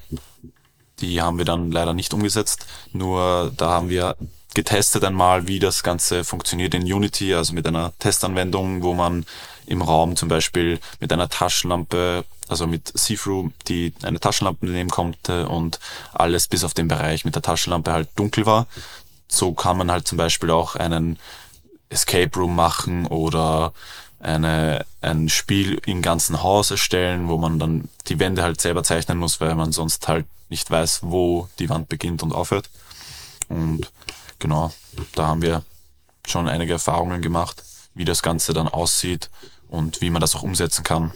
die 0.99 1.21
haben 1.21 1.37
wir 1.37 1.45
dann 1.45 1.71
leider 1.71 1.93
nicht 1.93 2.13
umgesetzt. 2.13 2.65
Nur 2.91 3.53
da 3.55 3.69
haben 3.69 3.87
wir 3.87 4.17
getestet 4.57 5.03
einmal, 5.03 5.47
wie 5.47 5.59
das 5.59 5.83
Ganze 5.83 6.23
funktioniert 6.23 6.73
in 6.73 6.81
Unity, 6.81 7.35
also 7.35 7.53
mit 7.53 7.67
einer 7.67 7.93
Testanwendung, 7.99 8.81
wo 8.81 8.95
man 8.95 9.23
im 9.67 9.83
Raum 9.83 10.15
zum 10.15 10.29
Beispiel 10.29 10.79
mit 10.99 11.13
einer 11.13 11.29
Taschenlampe, 11.29 12.25
also 12.47 12.65
mit 12.65 12.91
See-Through, 12.91 13.51
die 13.67 13.93
eine 14.01 14.19
Taschenlampe 14.19 14.65
nehmen 14.65 14.89
konnte 14.89 15.47
und 15.47 15.79
alles 16.11 16.47
bis 16.47 16.63
auf 16.63 16.73
den 16.73 16.87
Bereich 16.87 17.23
mit 17.23 17.35
der 17.35 17.43
Taschenlampe 17.43 17.91
halt 17.91 18.09
dunkel 18.15 18.47
war. 18.47 18.65
So 19.27 19.53
kann 19.53 19.77
man 19.77 19.91
halt 19.91 20.07
zum 20.07 20.17
Beispiel 20.17 20.49
auch 20.49 20.75
einen 20.75 21.19
Escape 21.89 22.31
Room 22.35 22.55
machen 22.55 23.05
oder 23.05 23.73
eine, 24.19 24.87
ein 25.01 25.29
Spiel 25.29 25.79
im 25.85 26.01
ganzen 26.01 26.41
Haus 26.41 26.71
erstellen, 26.71 27.27
wo 27.27 27.37
man 27.37 27.59
dann 27.59 27.89
die 28.07 28.17
Wände 28.17 28.41
halt 28.41 28.59
selber 28.59 28.83
zeichnen 28.83 29.19
muss, 29.19 29.39
weil 29.39 29.53
man 29.53 29.71
sonst 29.71 30.07
halt 30.07 30.25
nicht 30.49 30.71
weiß, 30.71 31.01
wo 31.03 31.47
die 31.59 31.69
Wand 31.69 31.89
beginnt 31.89 32.23
und 32.23 32.31
aufhört. 32.31 32.71
Und 33.49 33.91
genau, 34.39 34.73
da 35.15 35.27
haben 35.27 35.41
wir 35.41 35.63
schon 36.25 36.47
einige 36.47 36.73
Erfahrungen 36.73 37.21
gemacht, 37.21 37.63
wie 37.93 38.05
das 38.05 38.21
Ganze 38.21 38.53
dann 38.53 38.67
aussieht 38.67 39.29
und 39.69 40.01
wie 40.01 40.09
man 40.09 40.21
das 40.21 40.35
auch 40.35 40.43
umsetzen 40.43 40.83
kann. 40.83 41.11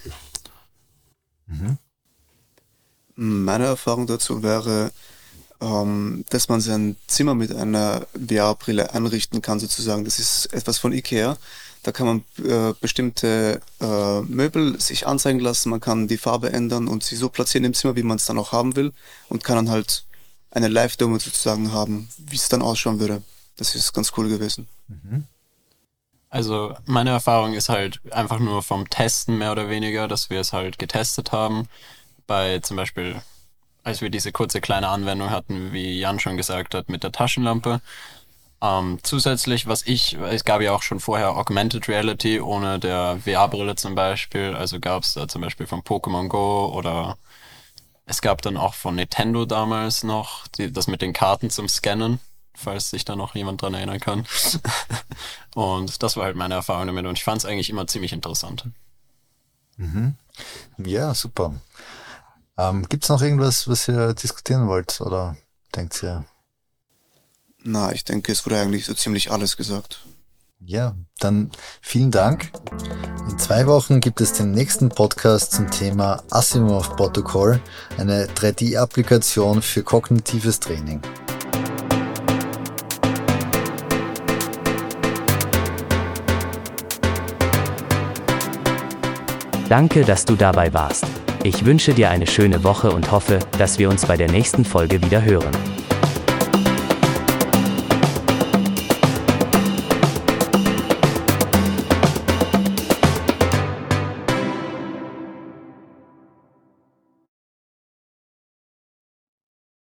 Mhm. 1.47 1.77
Meine 3.15 3.65
Erfahrung 3.65 4.07
dazu 4.07 4.41
wäre, 4.41 4.91
ähm, 5.61 6.25
dass 6.29 6.49
man 6.49 6.59
sein 6.59 6.95
Zimmer 7.07 7.35
mit 7.35 7.53
einer 7.53 8.07
VR-Brille 8.15 8.93
einrichten 8.93 9.41
kann, 9.41 9.59
sozusagen. 9.59 10.05
Das 10.05 10.17
ist 10.17 10.47
etwas 10.53 10.79
von 10.79 10.91
Ikea. 10.91 11.37
Da 11.83 11.91
kann 11.91 12.07
man 12.07 12.23
äh, 12.45 12.73
bestimmte 12.79 13.61
äh, 13.79 14.21
Möbel 14.21 14.79
sich 14.79 15.07
anzeigen 15.07 15.39
lassen, 15.39 15.69
man 15.69 15.79
kann 15.79 16.07
die 16.07 16.17
Farbe 16.17 16.53
ändern 16.53 16.87
und 16.87 17.03
sie 17.03 17.15
so 17.15 17.29
platzieren 17.29 17.65
im 17.65 17.73
Zimmer, 17.73 17.95
wie 17.95 18.03
man 18.03 18.17
es 18.17 18.25
dann 18.25 18.37
auch 18.37 18.51
haben 18.51 18.75
will 18.75 18.93
und 19.29 19.43
kann 19.43 19.55
dann 19.55 19.69
halt 19.69 20.05
eine 20.51 20.67
Live-Demo 20.67 21.17
sozusagen 21.17 21.71
haben, 21.71 22.09
wie 22.17 22.35
es 22.35 22.49
dann 22.49 22.61
ausschauen 22.61 22.99
würde. 22.99 23.23
Das 23.57 23.75
ist 23.75 23.93
ganz 23.93 24.11
cool 24.17 24.29
gewesen. 24.29 24.67
Mhm. 24.87 25.25
Also 26.29 26.73
meine 26.85 27.09
Erfahrung 27.09 27.53
ist 27.53 27.69
halt 27.69 27.99
einfach 28.11 28.39
nur 28.39 28.63
vom 28.63 28.89
Testen 28.89 29.37
mehr 29.37 29.51
oder 29.51 29.69
weniger, 29.69 30.07
dass 30.07 30.29
wir 30.29 30.39
es 30.39 30.53
halt 30.53 30.79
getestet 30.79 31.31
haben. 31.31 31.67
Bei 32.27 32.59
zum 32.59 32.77
Beispiel, 32.77 33.21
als 33.83 34.01
wir 34.01 34.09
diese 34.09 34.31
kurze 34.31 34.61
kleine 34.61 34.87
Anwendung 34.87 35.29
hatten, 35.29 35.73
wie 35.73 35.99
Jan 35.99 36.19
schon 36.19 36.37
gesagt 36.37 36.73
hat, 36.73 36.87
mit 36.87 37.03
der 37.03 37.11
Taschenlampe, 37.11 37.81
ähm, 38.61 38.99
zusätzlich, 39.01 39.67
was 39.67 39.85
ich, 39.87 40.13
es 40.13 40.45
gab 40.45 40.61
ja 40.61 40.71
auch 40.71 40.83
schon 40.83 40.99
vorher 40.99 41.35
Augmented 41.35 41.89
Reality 41.89 42.39
ohne 42.39 42.79
der 42.79 43.19
VR-Brille 43.25 43.75
zum 43.75 43.95
Beispiel. 43.95 44.55
Also 44.55 44.79
gab 44.79 45.03
es 45.03 45.15
da 45.15 45.27
zum 45.27 45.41
Beispiel 45.41 45.65
von 45.65 45.81
Pokémon 45.81 46.27
Go 46.27 46.71
oder 46.73 47.17
es 48.05 48.21
gab 48.21 48.41
dann 48.41 48.57
auch 48.57 48.73
von 48.73 48.95
Nintendo 48.95 49.45
damals 49.45 50.03
noch 50.03 50.47
die, 50.47 50.71
das 50.71 50.87
mit 50.87 51.01
den 51.01 51.13
Karten 51.13 51.49
zum 51.49 51.69
Scannen, 51.69 52.19
falls 52.53 52.89
sich 52.89 53.05
da 53.05 53.15
noch 53.15 53.35
jemand 53.35 53.61
dran 53.61 53.73
erinnern 53.73 53.99
kann. 53.99 54.25
und 55.55 56.01
das 56.03 56.17
war 56.17 56.25
halt 56.25 56.35
meine 56.35 56.55
Erfahrung 56.55 56.87
damit 56.87 57.05
und 57.05 57.17
ich 57.17 57.23
fand 57.23 57.39
es 57.39 57.45
eigentlich 57.45 57.69
immer 57.69 57.87
ziemlich 57.87 58.13
interessant. 58.13 58.65
Mhm. 59.77 60.15
Ja, 60.77 61.13
super. 61.13 61.55
Ähm, 62.57 62.87
Gibt 62.89 63.03
es 63.03 63.09
noch 63.09 63.21
irgendwas, 63.21 63.67
was 63.67 63.87
ihr 63.87 64.13
diskutieren 64.13 64.67
wollt 64.67 64.99
oder 65.01 65.37
denkt 65.75 66.01
ihr, 66.03 66.25
na, 67.63 67.91
ich 67.91 68.03
denke, 68.03 68.31
es 68.31 68.45
wurde 68.45 68.59
eigentlich 68.59 68.85
so 68.85 68.93
ziemlich 68.93 69.31
alles 69.31 69.55
gesagt. 69.55 70.05
Ja, 70.63 70.95
dann 71.19 71.49
vielen 71.81 72.11
Dank. 72.11 72.51
In 73.27 73.39
zwei 73.39 73.65
Wochen 73.65 73.99
gibt 73.99 74.21
es 74.21 74.33
den 74.33 74.51
nächsten 74.51 74.89
Podcast 74.89 75.53
zum 75.53 75.71
Thema 75.71 76.21
Asimov 76.29 76.95
Protocol, 76.95 77.59
eine 77.97 78.27
3D-Applikation 78.27 79.63
für 79.63 79.81
kognitives 79.81 80.59
Training. 80.59 81.01
Danke, 89.67 90.05
dass 90.05 90.25
du 90.25 90.35
dabei 90.35 90.71
warst. 90.73 91.05
Ich 91.43 91.65
wünsche 91.65 91.95
dir 91.95 92.11
eine 92.11 92.27
schöne 92.27 92.63
Woche 92.63 92.91
und 92.91 93.11
hoffe, 93.11 93.39
dass 93.57 93.79
wir 93.79 93.89
uns 93.89 94.05
bei 94.05 94.15
der 94.15 94.29
nächsten 94.29 94.63
Folge 94.63 95.01
wieder 95.01 95.23
hören. 95.23 95.80